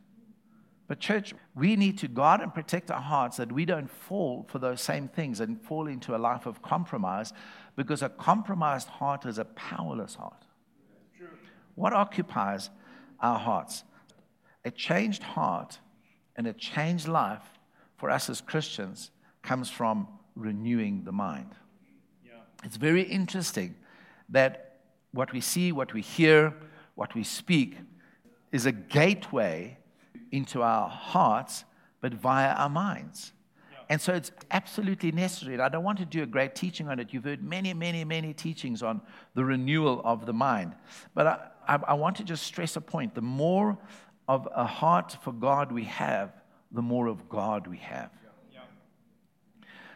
[0.88, 4.60] But, church, we need to guard and protect our hearts that we don't fall for
[4.60, 7.34] those same things and fall into a life of compromise
[7.76, 10.46] because a compromised heart is a powerless heart.
[11.76, 12.70] What occupies
[13.20, 13.84] our hearts.
[14.64, 15.80] A changed heart
[16.36, 17.44] and a changed life
[17.98, 21.52] for us as Christians comes from renewing the mind.
[22.26, 22.34] Yeah.
[22.64, 23.76] It's very interesting
[24.30, 24.80] that
[25.12, 26.54] what we see, what we hear,
[26.96, 27.78] what we speak
[28.52, 29.78] is a gateway
[30.32, 31.64] into our hearts,
[32.02, 33.32] but via our minds.
[33.90, 35.54] And so it's absolutely necessary.
[35.54, 37.14] And I don't want to do a great teaching on it.
[37.14, 39.02] You've heard many, many, many teachings on
[39.36, 40.74] the renewal of the mind.
[41.14, 43.16] But I, I, I want to just stress a point.
[43.16, 43.78] The more
[44.28, 46.34] of a heart for God we have,
[46.72, 48.12] the more of God we have.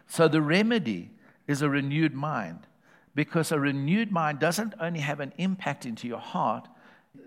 [0.08, 1.12] So the remedy
[1.48, 2.68] is a renewed mind.
[3.16, 6.68] Because a renewed mind doesn't only have an impact into your heart,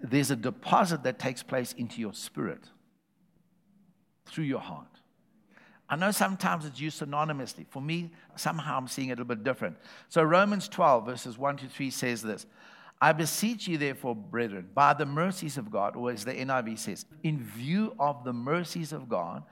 [0.03, 2.71] there's a deposit that takes place into your spirit
[4.27, 4.87] through your heart.
[5.89, 7.67] I know sometimes it's used synonymously.
[7.69, 9.77] For me, somehow I'm seeing it a little bit different.
[10.09, 12.47] So Romans 12, verses 1 to 3 says this
[13.03, 17.05] I beseech you, therefore, brethren, by the mercies of God, or as the NIV says,
[17.25, 19.43] in view of the mercies of God,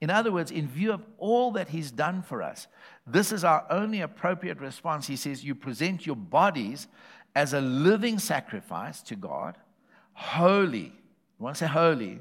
[0.00, 2.68] in other words, in view of all that He's done for us,
[3.04, 5.08] this is our only appropriate response.
[5.08, 6.86] He says, You present your bodies
[7.34, 9.58] as a living sacrifice to God,
[10.12, 10.78] holy.
[10.78, 10.92] You
[11.40, 12.20] want to say holy?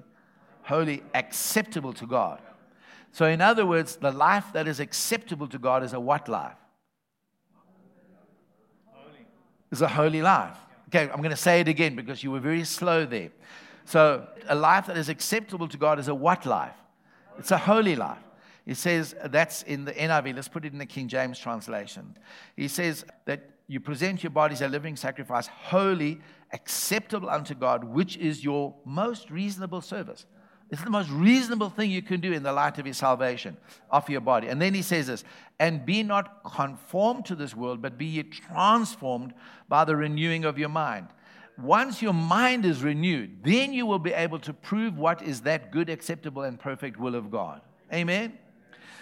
[0.64, 2.42] Holy, acceptable to God.
[3.12, 6.58] So, in other words, the life that is acceptable to God is a what life?
[8.88, 9.28] Holy.
[9.72, 10.58] Is a holy life.
[10.90, 13.30] Okay, I'm going to say it again because you were very slow there.
[13.86, 16.74] So, a life that is acceptable to God is a what life?
[17.38, 18.18] It's a holy life.
[18.66, 20.36] He says that's in the NIV.
[20.36, 22.18] Let's put it in the King James translation.
[22.56, 26.22] He says that you present your bodies a living sacrifice, holy,
[26.54, 30.26] acceptable unto God, which is your most reasonable service.
[30.72, 33.58] It's the most reasonable thing you can do in the light of His salvation,
[33.90, 34.48] offer your body.
[34.48, 35.24] And then He says this,
[35.60, 39.34] and be not conformed to this world, but be ye transformed
[39.68, 41.08] by the renewing of your mind.
[41.58, 45.72] Once your mind is renewed, then you will be able to prove what is that
[45.72, 47.62] good, acceptable, and perfect will of God.
[47.92, 48.38] Amen?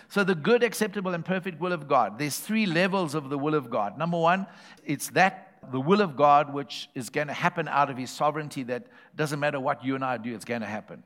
[0.09, 2.17] So, the good, acceptable, and perfect will of God.
[2.17, 3.97] There's three levels of the will of God.
[3.97, 4.47] Number one,
[4.85, 8.63] it's that the will of God which is going to happen out of His sovereignty
[8.63, 11.03] that doesn't matter what you and I do, it's going to happen.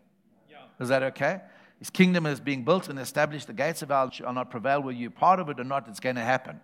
[0.82, 1.42] Is that okay?
[1.80, 3.48] His kingdom is being built and established.
[3.48, 4.82] The gates of hell shall not prevail.
[4.82, 6.60] Whether you're part of it or not, it's going to happen.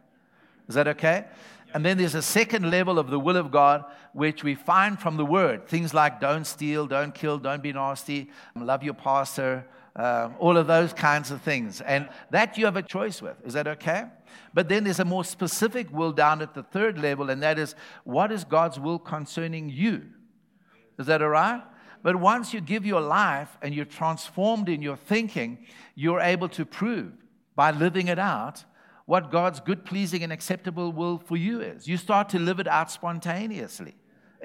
[0.67, 1.25] Is that okay?
[1.73, 5.17] And then there's a second level of the will of God, which we find from
[5.17, 5.67] the word.
[5.67, 10.67] Things like don't steal, don't kill, don't be nasty, love your pastor, uh, all of
[10.67, 11.81] those kinds of things.
[11.81, 13.35] And that you have a choice with.
[13.45, 14.05] Is that okay?
[14.53, 17.75] But then there's a more specific will down at the third level, and that is
[18.03, 20.03] what is God's will concerning you?
[20.99, 21.63] Is that all right?
[22.03, 26.65] But once you give your life and you're transformed in your thinking, you're able to
[26.65, 27.11] prove
[27.55, 28.63] by living it out
[29.05, 31.87] what God's good, pleasing, and acceptable will for you is.
[31.87, 33.95] You start to live it out spontaneously.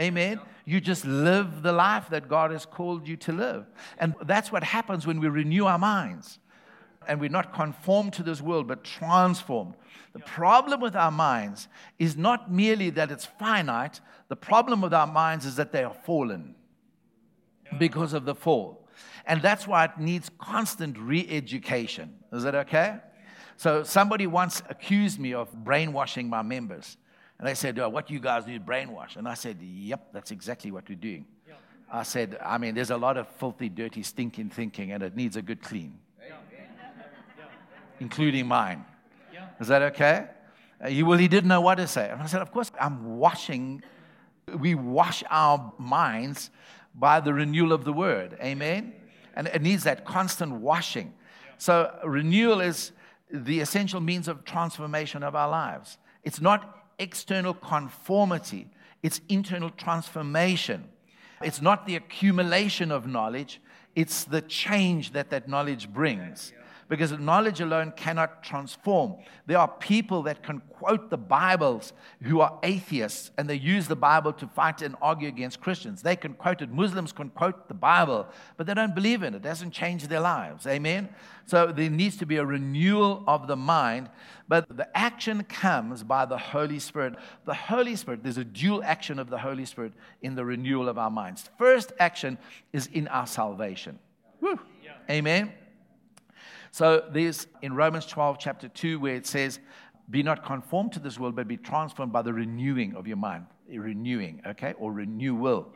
[0.01, 0.41] Amen.
[0.65, 3.67] You just live the life that God has called you to live.
[3.99, 6.39] And that's what happens when we renew our minds
[7.09, 9.75] and we're not conformed to this world, but transformed.
[10.13, 15.07] The problem with our minds is not merely that it's finite, the problem with our
[15.07, 16.55] minds is that they are fallen
[17.79, 18.87] because of the fall.
[19.27, 22.15] And that's why it needs constant re education.
[22.33, 22.99] Is that okay?
[23.57, 26.97] So, somebody once accused me of brainwashing my members.
[27.39, 29.17] And they said, oh, What you guys do, is brainwash.
[29.17, 31.27] And I said, Yep, that's exactly what we're doing.
[31.47, 31.55] Yeah.
[31.93, 35.37] I said, I mean, there's a lot of filthy, dirty, stinking thinking, and it needs
[35.37, 36.37] a good clean, yeah.
[38.01, 38.85] including mine.
[39.33, 39.47] Yeah.
[39.61, 40.27] Is that okay?
[40.81, 42.09] Uh, he, well, he didn't know what to say.
[42.11, 43.83] And I said, Of course, I'm washing,
[44.59, 46.51] we wash our minds
[46.95, 48.37] by the renewal of the word.
[48.43, 48.93] Amen?
[49.35, 51.15] And it needs that constant washing.
[51.59, 52.93] So, renewal is
[53.31, 55.99] the essential means of transformation of our lives.
[56.23, 58.69] It's not external conformity,
[59.03, 60.89] it's internal transformation.
[61.41, 63.61] It's not the accumulation of knowledge,
[63.97, 66.53] it's the change that that knowledge brings
[66.93, 69.17] because knowledge alone cannot transform.
[69.47, 73.97] There are people that can quote the Bibles who are atheists and they use the
[73.97, 76.03] Bible to fight and argue against Christians.
[76.03, 76.71] They can quote it.
[76.71, 78.27] Muslims can quote the Bible,
[78.59, 79.39] but they don't believe in it.
[79.39, 80.67] It doesn't change their lives.
[80.67, 81.09] Amen?
[81.47, 84.11] So there needs to be a renewal of the mind,
[84.47, 87.15] but the action comes by the Holy Spirit.
[87.47, 90.99] The Holy Spirit, there's a dual action of the Holy Spirit in the renewal of
[90.99, 91.49] our minds.
[91.57, 92.37] First action
[92.75, 93.99] is in our salvation.
[94.43, 94.61] Woo.
[95.09, 95.53] Amen.
[96.73, 99.61] So there's in Romans 12, chapter 2, where it says,
[100.09, 103.47] Be not conformed to this world, but be transformed by the renewing of your mind.
[103.69, 104.75] Renewing, okay?
[104.79, 105.75] Or renewal.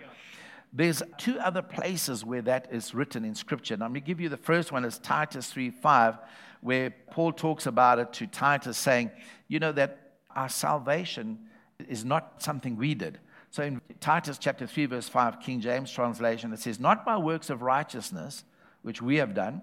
[0.73, 3.77] There's two other places where that is written in Scripture.
[3.77, 6.19] Going to give you the first one is Titus 3 5,
[6.63, 9.11] where Paul talks about it to Titus, saying,
[9.49, 11.41] You know, that our salvation
[11.89, 13.19] is not something we did.
[13.51, 17.51] So in Titus chapter 3, verse 5, King James translation, it says, Not by works
[17.51, 18.45] of righteousness,
[18.81, 19.61] which we have done,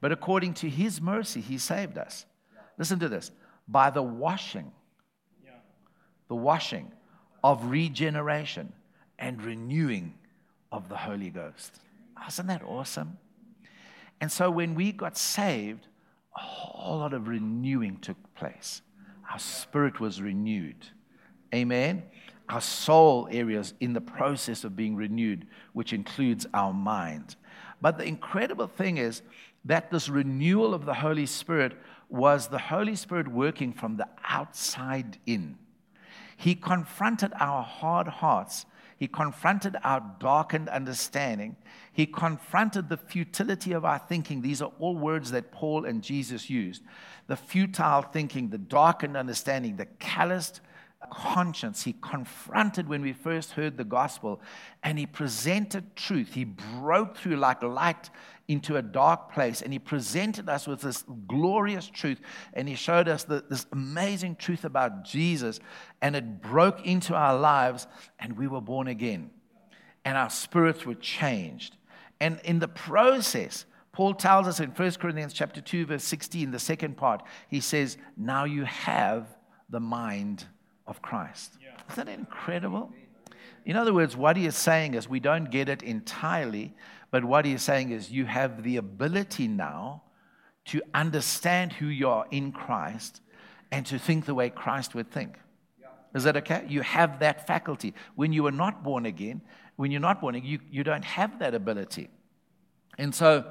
[0.00, 2.26] but according to his mercy, he saved us.
[2.78, 3.30] Listen to this
[3.68, 4.70] by the washing,
[6.28, 6.92] the washing
[7.42, 8.72] of regeneration
[9.18, 10.14] and renewing
[10.72, 11.80] of the Holy Ghost.
[12.26, 13.18] Isn't that awesome?
[14.20, 15.86] And so when we got saved,
[16.34, 18.82] a whole lot of renewing took place.
[19.30, 20.86] Our spirit was renewed.
[21.54, 22.02] Amen.
[22.48, 27.36] Our soul areas in the process of being renewed, which includes our mind.
[27.80, 29.22] But the incredible thing is,
[29.66, 31.76] that this renewal of the Holy Spirit
[32.08, 35.58] was the Holy Spirit working from the outside in.
[36.36, 38.66] He confronted our hard hearts.
[38.96, 41.56] He confronted our darkened understanding.
[41.92, 44.40] He confronted the futility of our thinking.
[44.40, 46.82] These are all words that Paul and Jesus used.
[47.26, 50.60] The futile thinking, the darkened understanding, the calloused
[51.10, 51.82] conscience.
[51.82, 54.40] He confronted when we first heard the gospel
[54.82, 56.34] and he presented truth.
[56.34, 58.10] He broke through like light
[58.48, 62.20] into a dark place and he presented us with this glorious truth
[62.52, 65.60] and he showed us the, this amazing truth about Jesus
[66.00, 67.86] and it broke into our lives
[68.18, 69.30] and we were born again
[70.04, 71.76] and our spirits were changed.
[72.20, 76.58] And in the process, Paul tells us in 1 Corinthians chapter 2 verse 16 the
[76.58, 79.26] second part he says now you have
[79.70, 80.44] the mind
[80.86, 81.58] of Christ.
[81.62, 81.70] Yeah.
[81.92, 82.92] Isn't that incredible?
[83.64, 86.74] In other words, what he is saying is we don't get it entirely,
[87.10, 90.02] but what he is saying is you have the ability now
[90.66, 93.20] to understand who you are in Christ
[93.72, 95.38] and to think the way Christ would think.
[96.14, 96.64] Is that okay?
[96.68, 97.92] You have that faculty.
[98.14, 99.42] When you are not born again,
[99.76, 102.08] when you're not born again, you, you don't have that ability.
[102.96, 103.44] And so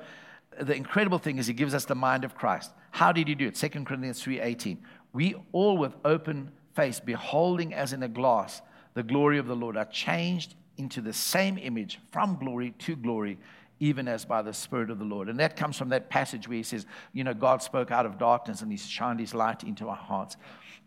[0.60, 2.72] the incredible thing is he gives us the mind of Christ.
[2.92, 3.56] How did he do it?
[3.56, 4.78] 2 Corinthians 3:18.
[5.14, 8.62] We all with open face, beholding as in a glass
[8.94, 13.38] the glory of the Lord, are changed into the same image from glory to glory,
[13.80, 15.30] even as by the Spirit of the Lord.
[15.30, 18.18] And that comes from that passage where he says, You know, God spoke out of
[18.18, 20.38] darkness and he shined his light into our hearts.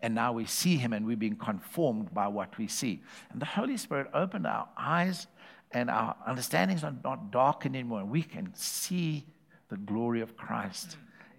[0.00, 3.02] And now we see him and we're being conformed by what we see.
[3.30, 5.26] And the Holy Spirit opened our eyes
[5.72, 8.04] and our understandings are not darkened anymore.
[8.04, 9.26] We can see
[9.68, 10.96] the glory of Christ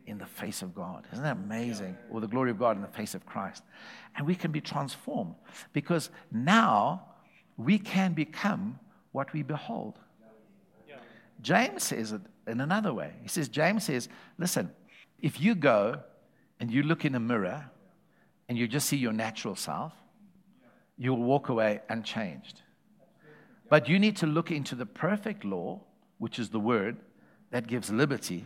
[0.09, 1.07] in the face of God.
[1.11, 1.95] Isn't that amazing?
[2.09, 3.63] Or the glory of God in the face of Christ.
[4.15, 5.35] And we can be transformed
[5.71, 7.05] because now
[7.57, 8.79] we can become
[9.11, 9.99] what we behold.
[11.41, 13.13] James says it in another way.
[13.21, 14.71] He says, James says, listen,
[15.19, 16.01] if you go
[16.59, 17.69] and you look in a mirror
[18.49, 19.93] and you just see your natural self,
[20.97, 22.61] you'll walk away unchanged.
[23.69, 25.81] But you need to look into the perfect law,
[26.17, 26.97] which is the word
[27.51, 28.45] that gives liberty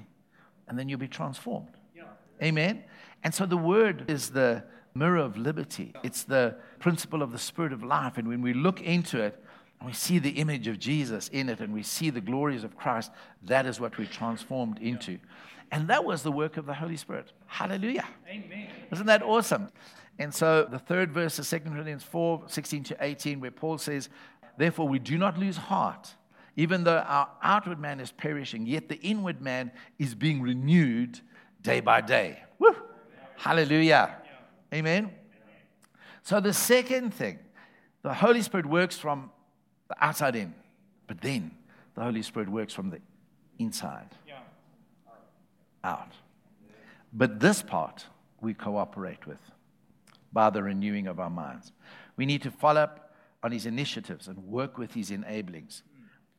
[0.67, 1.69] and then you'll be transformed.
[1.95, 2.03] Yeah.
[2.41, 2.83] Amen.
[3.23, 4.63] And so the word is the
[4.95, 5.93] mirror of liberty.
[6.03, 8.17] It's the principle of the spirit of life.
[8.17, 9.43] And when we look into it,
[9.79, 12.77] and we see the image of Jesus in it, and we see the glories of
[12.77, 13.11] Christ,
[13.43, 15.19] that is what we're transformed into.
[15.71, 17.31] And that was the work of the Holy Spirit.
[17.47, 18.07] Hallelujah.
[18.29, 18.67] Amen.
[18.91, 19.69] Isn't that awesome?
[20.19, 24.09] And so the third verse of 2 Corinthians 4 16 to 18, where Paul says,
[24.57, 26.13] Therefore, we do not lose heart.
[26.55, 31.19] Even though our outward man is perishing, yet the inward man is being renewed
[31.61, 32.39] day by day.
[32.59, 32.75] Woo!
[33.37, 34.17] Hallelujah.
[34.73, 35.11] Amen.
[36.21, 37.39] So, the second thing,
[38.01, 39.31] the Holy Spirit works from
[39.89, 40.53] the outside in,
[41.07, 41.51] but then
[41.95, 42.99] the Holy Spirit works from the
[43.59, 44.09] inside
[45.83, 46.13] out.
[47.11, 48.05] But this part
[48.41, 49.39] we cooperate with
[50.31, 51.71] by the renewing of our minds.
[52.17, 55.83] We need to follow up on his initiatives and work with his enablings.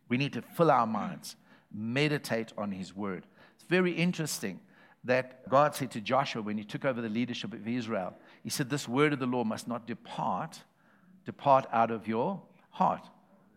[0.08, 1.36] We need to fill our minds,
[1.72, 3.26] meditate on His word.
[3.54, 4.60] It's very interesting
[5.04, 8.70] that God said to Joshua when he took over the leadership of Israel, He said,
[8.70, 10.62] This word of the law must not depart,
[11.24, 12.40] depart out of your
[12.70, 13.06] heart.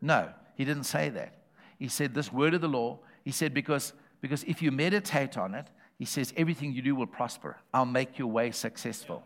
[0.01, 1.33] No, He didn't say that.
[1.79, 5.55] He said, This word of the law, He said, because, because if you meditate on
[5.55, 5.67] it,
[5.97, 7.57] He says, everything you do will prosper.
[7.73, 9.23] I'll make your way successful.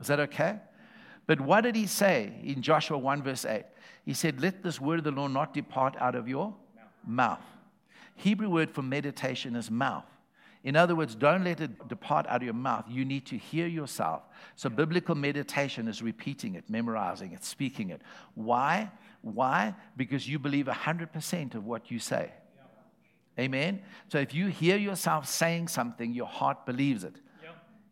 [0.00, 0.60] Is that okay?
[1.26, 3.64] But what did He say in Joshua 1, verse 8?
[4.04, 6.54] He said, Let this word of the law not depart out of your
[7.06, 7.42] mouth.
[8.16, 10.04] Hebrew word for meditation is mouth.
[10.64, 12.86] In other words, don't let it depart out of your mouth.
[12.88, 14.22] You need to hear yourself.
[14.56, 18.00] So, biblical meditation is repeating it, memorizing it, speaking it.
[18.34, 18.90] Why?
[19.20, 19.74] Why?
[19.96, 22.32] Because you believe 100% of what you say.
[23.38, 23.82] Amen?
[24.08, 27.16] So, if you hear yourself saying something, your heart believes it.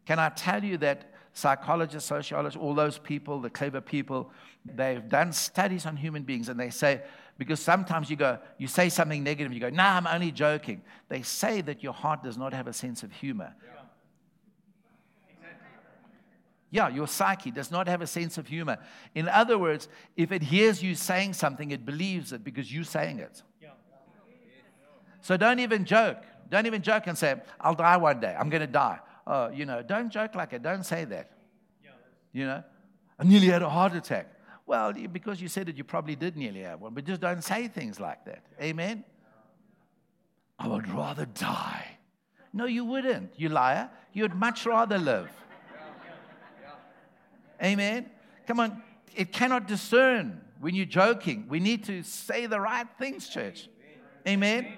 [0.06, 4.30] Can I tell you that psychologists, sociologists, all those people, the clever people,
[4.64, 7.02] they've done studies on human beings and they say
[7.38, 10.82] because sometimes you go, you say something negative, you go, nah, I'm only joking.
[11.08, 13.54] They say that your heart does not have a sense of humor.
[16.70, 18.78] Yeah, your psyche does not have a sense of humor.
[19.14, 23.18] In other words, if it hears you saying something, it believes it because you're saying
[23.18, 23.42] it.
[25.20, 26.22] So don't even joke.
[26.48, 28.34] Don't even joke and say, I'll die one day.
[28.38, 28.98] I'm going to die.
[29.26, 30.62] Oh, you know, don't joke like it.
[30.62, 31.30] Don't say that.
[32.32, 32.64] You know,
[33.18, 34.31] I nearly had a heart attack.
[34.66, 37.68] Well, because you said it, you probably did nearly have one, but just don't say
[37.68, 38.44] things like that.
[38.60, 39.04] Amen?
[40.58, 41.98] I would rather die.
[42.52, 43.90] No, you wouldn't, you liar.
[44.12, 45.30] You'd much rather live.
[47.62, 48.10] Amen?
[48.46, 48.82] Come on,
[49.14, 51.46] it cannot discern when you're joking.
[51.48, 53.68] We need to say the right things, church.
[54.26, 54.74] Amen?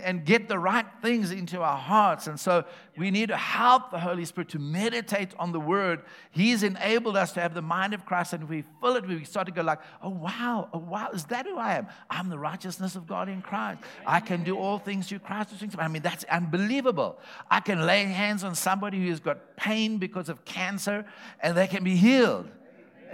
[0.00, 2.26] And get the right things into our hearts.
[2.26, 2.64] And so
[2.96, 6.02] we need to help the Holy Spirit to meditate on the Word.
[6.30, 9.24] He's enabled us to have the mind of Christ, and if we fill it, we
[9.24, 11.86] start to go like, "Oh wow, oh wow, is that who I am?
[12.10, 13.80] I'm the righteousness of God in Christ.
[14.06, 17.18] I can do all things through Christ." I mean, that's unbelievable.
[17.50, 21.04] I can lay hands on somebody who's got pain because of cancer,
[21.42, 22.48] and they can be healed.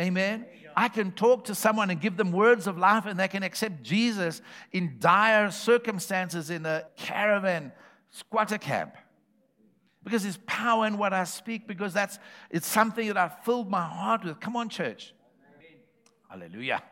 [0.00, 0.46] Amen.
[0.76, 3.82] I can talk to someone and give them words of life and they can accept
[3.82, 4.42] Jesus
[4.72, 7.72] in dire circumstances in a caravan
[8.10, 8.94] squatter camp.
[10.04, 12.18] Because there's power in what I speak, because that's
[12.50, 14.40] it's something that I filled my heart with.
[14.40, 15.14] Come on, church.
[16.28, 16.82] Hallelujah.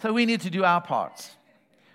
[0.00, 1.30] So we need to do our parts.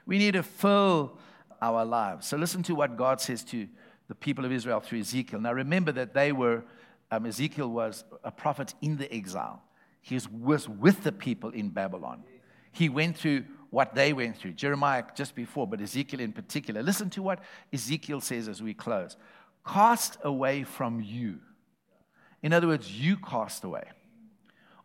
[0.05, 1.17] We need to fill
[1.61, 2.27] our lives.
[2.27, 3.67] So listen to what God says to
[4.07, 5.39] the people of Israel through Ezekiel.
[5.39, 6.63] Now remember that they were,
[7.11, 9.61] um, Ezekiel was a prophet in the exile.
[10.03, 12.23] He was with the people in Babylon.
[12.71, 14.51] He went through what they went through.
[14.51, 16.83] Jeremiah just before, but Ezekiel in particular.
[16.83, 17.39] Listen to what
[17.71, 19.17] Ezekiel says as we close
[19.65, 21.39] Cast away from you.
[22.43, 23.85] In other words, you cast away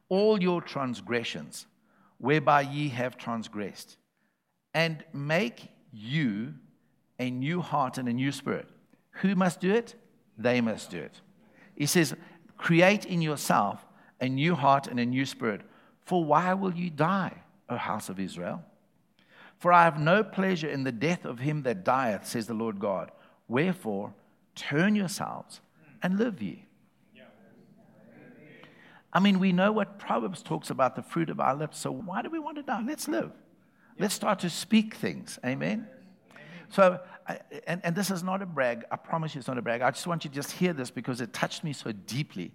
[0.09, 1.67] all your transgressions
[2.19, 3.97] whereby ye have transgressed,
[4.75, 6.55] and make you
[7.19, 8.69] a new heart and a new spirit.
[9.23, 9.95] Who must do it?
[10.37, 11.21] They must do it.
[11.75, 12.15] He says,
[12.57, 13.85] Create in yourself
[14.21, 15.63] a new heart and a new spirit.
[16.05, 18.65] For why will you die, O house of Israel?
[19.59, 22.79] For I have no pleasure in the death of him that dieth, says the Lord
[22.79, 23.11] God.
[23.49, 24.15] Wherefore,
[24.55, 25.61] turn yourselves
[26.03, 26.65] and live ye.
[29.13, 32.23] I mean, we know what Proverbs talks about the fruit of our lips, so why
[32.23, 32.83] do we want to die?
[32.87, 33.33] Let's live.
[33.99, 35.39] Let's start to speak things.
[35.45, 35.89] Amen?
[36.69, 37.01] So,
[37.67, 38.85] and, and this is not a brag.
[38.91, 39.81] I promise you it's not a brag.
[39.81, 42.53] I just want you to just hear this because it touched me so deeply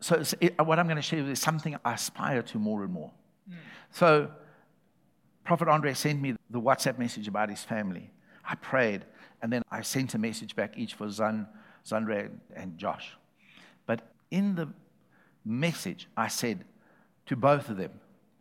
[0.00, 3.10] so it, what I'm going to share is something I aspire to more and more.
[3.48, 3.54] Mm.
[3.90, 4.30] So
[5.44, 8.10] Prophet Andre sent me the WhatsApp message about his family.
[8.44, 9.04] I prayed,
[9.42, 11.46] and then I sent a message back each for Zan,
[11.84, 13.16] Zandre, and Josh.
[13.86, 14.68] But in the
[15.44, 16.64] message, I said
[17.26, 17.92] to both of them,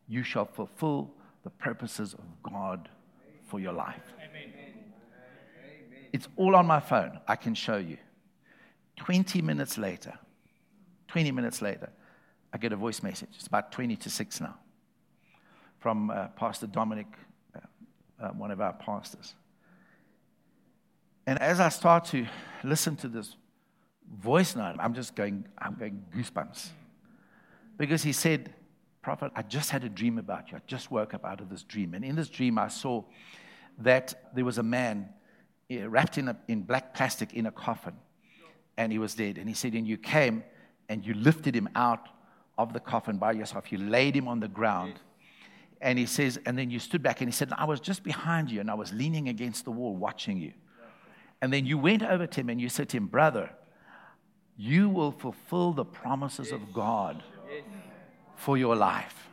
[0.08, 1.12] You shall fulfill
[1.44, 2.90] the purposes of God
[3.46, 4.02] for your life.
[4.18, 4.54] Amen.
[6.12, 7.20] It's all on my phone.
[7.28, 7.98] I can show you.
[8.96, 10.18] 20 minutes later,
[11.16, 11.90] 20 minutes later,
[12.52, 13.30] I get a voice message.
[13.36, 14.58] It's about 20 to 6 now
[15.80, 17.08] from uh, Pastor Dominic,
[17.56, 17.60] uh,
[18.22, 19.34] uh, one of our pastors.
[21.26, 22.26] And as I start to
[22.66, 23.38] listen to this
[24.14, 26.68] voice note, I'm just going, I'm going goosebumps.
[27.78, 28.54] Because he said,
[29.02, 30.58] Prophet, I just had a dream about you.
[30.58, 31.94] I just woke up out of this dream.
[31.94, 33.06] And in this dream, I saw
[33.78, 35.08] that there was a man
[35.72, 37.94] uh, wrapped in, a, in black plastic in a coffin,
[38.76, 39.38] and he was dead.
[39.38, 40.44] And he said, And you came
[40.90, 42.10] and you lifted him out
[42.58, 43.72] of the coffin by yourself.
[43.72, 45.00] You laid him on the ground.
[45.82, 48.50] And he says, and then you stood back and he said, I was just behind
[48.50, 50.54] you and I was leaning against the wall watching you.
[51.42, 53.50] And then you went over to him and you said to him, Brother,
[54.58, 57.22] you will fulfill the promises of God
[58.36, 59.30] for your life.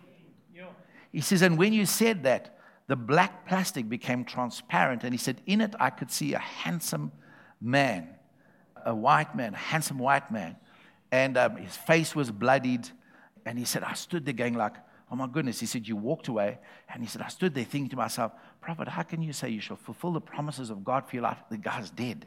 [1.12, 5.04] He says, and when you said that, the black plastic became transparent.
[5.04, 7.12] And he said, In it, I could see a handsome
[7.60, 8.08] man,
[8.84, 10.56] a white man, a handsome white man
[11.12, 12.88] and um, his face was bloodied.
[13.44, 14.74] And he said, I stood there going like,
[15.10, 15.60] oh my goodness.
[15.60, 16.58] He said, you walked away.
[16.92, 18.32] And he said, I stood there thinking to myself,
[18.62, 21.38] Prophet, how can you say you shall fulfill the promises of God for your life?
[21.50, 22.26] The guy's dead.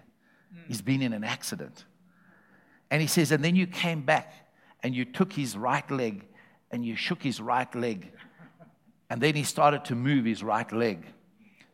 [0.54, 0.68] Mm.
[0.68, 1.84] He's been in an accident.
[2.92, 4.32] And he says, and then you came back
[4.84, 6.24] and you took his right leg
[6.70, 8.12] and you shook his right leg.
[9.10, 11.06] And then he started to move his right leg.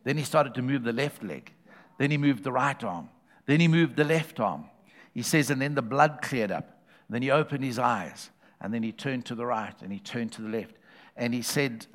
[0.06, 1.52] Then he started to move the left leg.
[2.00, 3.10] Then he moved the right arm.
[3.46, 4.66] Then he moved the left arm.
[5.14, 6.71] He says, and then the blood cleared up.
[7.12, 8.32] Then he opened his eyes
[8.62, 10.76] and then he turned to the right and he turned to the left.
[11.16, 11.86] And he said,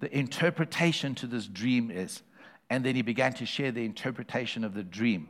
[0.00, 2.22] The interpretation to this dream is,
[2.68, 5.28] and then he began to share the interpretation of the dream.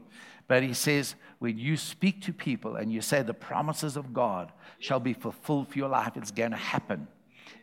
[0.49, 4.53] But he says, when you speak to people and you say the promises of God
[4.79, 7.09] shall be fulfilled for your life, it's going to happen.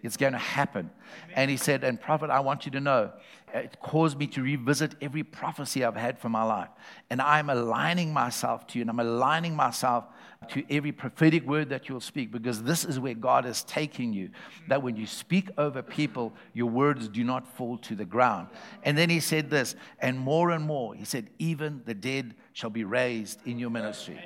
[0.03, 0.89] It's going to happen.
[1.33, 3.11] And he said, And prophet, I want you to know,
[3.53, 6.69] it caused me to revisit every prophecy I've had for my life.
[7.09, 10.05] And I'm aligning myself to you, and I'm aligning myself
[10.49, 14.29] to every prophetic word that you'll speak, because this is where God is taking you.
[14.67, 18.47] That when you speak over people, your words do not fall to the ground.
[18.83, 22.69] And then he said this, and more and more, he said, Even the dead shall
[22.69, 24.19] be raised in your ministry.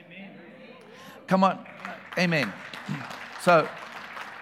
[1.28, 1.66] Come on.
[2.18, 2.52] Amen.
[3.40, 3.70] So,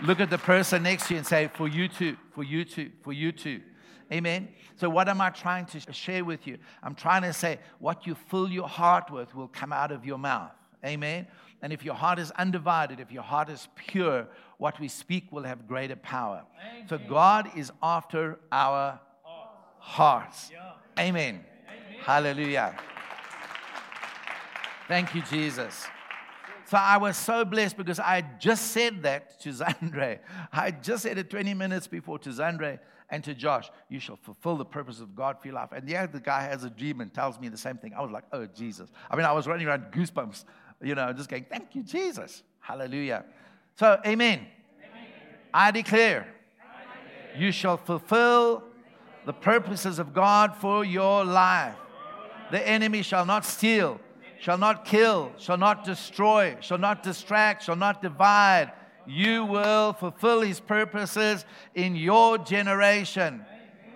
[0.01, 2.91] Look at the person next to you and say, For you too, for you too,
[3.01, 3.61] for you too.
[4.11, 4.49] Amen.
[4.75, 6.57] So, what am I trying to share with you?
[6.83, 10.17] I'm trying to say, what you fill your heart with will come out of your
[10.17, 10.51] mouth.
[10.85, 11.27] Amen.
[11.65, 14.27] And if your heart is undivided, if your heart is pure,
[14.59, 16.43] what we speak will have greater power.
[16.61, 16.87] Amen.
[16.87, 18.99] So, God is after our
[19.79, 20.51] hearts.
[20.53, 20.73] Yeah.
[20.99, 21.43] Amen.
[21.67, 22.03] Amen.
[22.03, 22.77] Hallelujah.
[24.87, 25.87] Thank you, Jesus.
[26.65, 30.19] So I was so blessed because I just said that to Zandre.
[30.53, 32.77] I just said it 20 minutes before to Zandre
[33.09, 33.69] and to Josh.
[33.89, 35.69] You shall fulfill the purpose of God for your life.
[35.71, 37.93] And yeah, the guy has a dream and tells me the same thing.
[37.95, 38.91] I was like, oh, Jesus.
[39.09, 40.43] I mean, I was running around goosebumps,
[40.85, 42.43] you know, just going, thank you, Jesus.
[42.59, 43.25] Hallelujah.
[43.77, 44.39] So, amen.
[44.39, 44.47] amen.
[45.53, 46.27] I, declare,
[47.37, 48.63] you shall fulfill
[49.25, 51.75] the purposes of God for your life.
[52.51, 53.99] The enemy shall not steal
[54.45, 58.71] shall not kill, shall not destroy, shall not distract, shall not divide.
[59.07, 63.43] You will fulfill his purposes in your generation.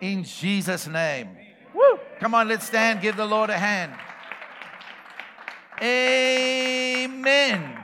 [0.01, 1.29] In Jesus' name.
[1.73, 1.99] Woo!
[2.19, 2.99] Come on, let's stand.
[2.99, 3.93] Give the Lord a hand.
[5.81, 7.75] Amen.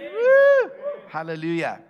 [0.00, 0.70] Woo!
[1.08, 1.80] Hallelujah.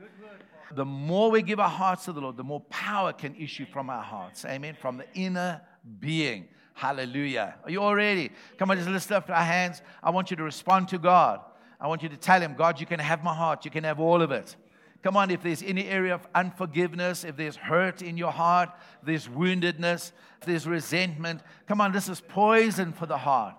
[0.74, 3.90] The more we give our hearts to the Lord, the more power can issue from
[3.90, 4.45] our hearts.
[4.45, 4.76] Amen.
[4.80, 5.61] From the inner
[6.01, 6.49] being.
[6.72, 7.55] Hallelujah.
[7.62, 8.30] Are you all ready?
[8.59, 9.82] Come on, just lift up our hands.
[10.03, 11.40] I want you to respond to God.
[11.80, 13.64] I want you to tell Him, God, you can have my heart.
[13.64, 14.57] You can have all of it.
[15.05, 18.70] Come on, if there's any area of unforgiveness, if there's hurt in your heart,
[19.03, 20.12] there's woundedness,
[20.47, 23.55] there's resentment, come on, this is poison for the heart.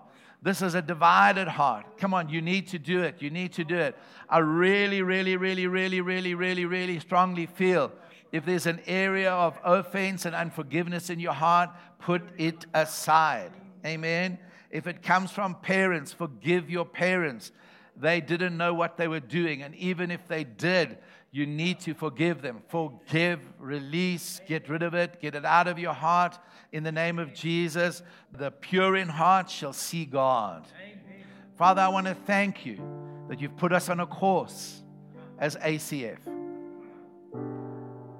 [0.46, 1.98] This is a divided heart.
[1.98, 3.20] Come on, you need to do it.
[3.20, 3.96] You need to do it.
[4.28, 7.90] I really, really, really, really, really, really, really strongly feel
[8.30, 13.50] if there's an area of offense and unforgiveness in your heart, put it aside.
[13.84, 14.38] Amen.
[14.70, 17.50] If it comes from parents, forgive your parents.
[17.96, 19.62] They didn't know what they were doing.
[19.62, 20.98] And even if they did,
[21.30, 22.62] you need to forgive them.
[22.68, 26.38] Forgive, release, get rid of it, get it out of your heart.
[26.72, 28.02] In the name of Jesus,
[28.32, 30.66] the pure in heart shall see God.
[31.56, 32.80] Father, I want to thank you
[33.28, 34.82] that you've put us on a course
[35.38, 36.18] as ACF.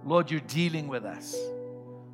[0.04, 1.36] Lord, you're dealing with us.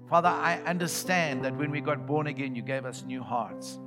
[0.09, 3.79] Father, I understand that when we got born again, you gave us new hearts.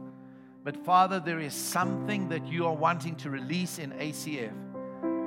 [0.63, 4.64] But Father, there is something that you are wanting to release in ACF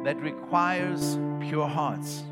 [0.05, 2.23] that requires pure hearts.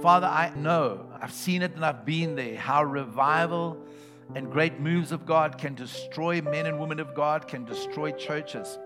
[0.00, 3.76] Father, I know, I've seen it and I've been there, how revival
[4.34, 8.78] and great moves of God can destroy men and women of God, can destroy churches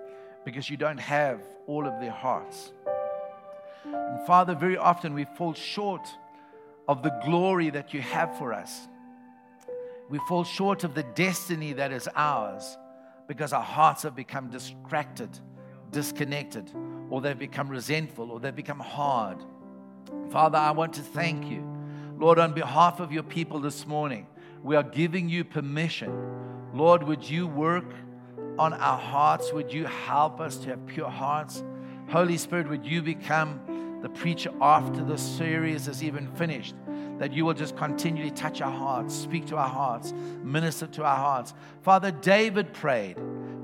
[0.44, 2.72] because you don't have all of their hearts.
[3.84, 6.08] And Father, very often we fall short
[6.88, 8.88] of the glory that you have for us.
[10.08, 12.76] We fall short of the destiny that is ours
[13.28, 15.30] because our hearts have become distracted,
[15.90, 16.70] disconnected,
[17.12, 19.36] or they've become resentful, or they've become hard.
[20.30, 21.62] Father, I want to thank you.
[22.16, 24.26] Lord, on behalf of your people this morning,
[24.62, 26.10] we are giving you permission.
[26.72, 27.84] Lord, would you work
[28.58, 29.52] on our hearts?
[29.52, 31.62] Would you help us to have pure hearts?
[32.08, 36.74] Holy Spirit, would you become the preacher after the series is even finished?
[37.18, 41.16] That you will just continually touch our hearts, speak to our hearts, minister to our
[41.16, 41.52] hearts.
[41.82, 43.18] Father, David prayed.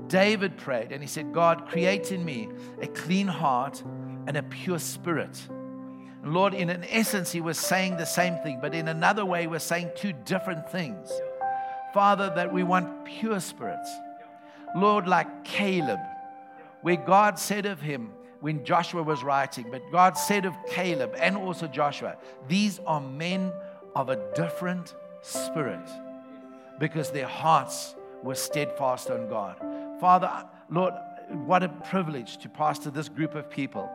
[0.09, 2.49] David prayed and he said, God, create in me
[2.81, 3.81] a clean heart
[4.27, 5.39] and a pure spirit.
[6.23, 9.59] Lord, in an essence, he was saying the same thing, but in another way, we're
[9.59, 11.09] saying two different things.
[11.93, 13.89] Father, that we want pure spirits.
[14.75, 15.99] Lord, like Caleb,
[16.81, 21.35] where God said of him, when Joshua was writing, but God said of Caleb and
[21.35, 22.15] also Joshua,
[22.47, 23.51] these are men
[23.95, 25.89] of a different spirit
[26.79, 29.57] because their hearts were steadfast on God.
[29.99, 30.93] Father, Lord,
[31.45, 33.89] what a privilege to pastor this group of people.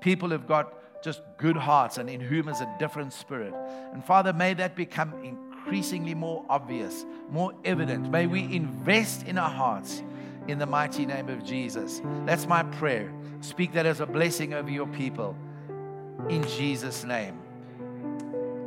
[0.00, 3.54] People who've got just good hearts and in whom is a different spirit.
[3.92, 8.10] And Father, may that become increasingly more obvious, more evident.
[8.10, 10.02] May we invest in our hearts
[10.48, 12.00] in the mighty name of Jesus.
[12.26, 13.12] That's my prayer.
[13.40, 15.36] Speak that as a blessing over your people
[16.28, 17.38] in Jesus' name.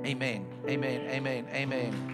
[0.05, 0.45] Amen.
[0.67, 1.01] Amen.
[1.09, 1.47] Amen.
[1.53, 2.09] Amen.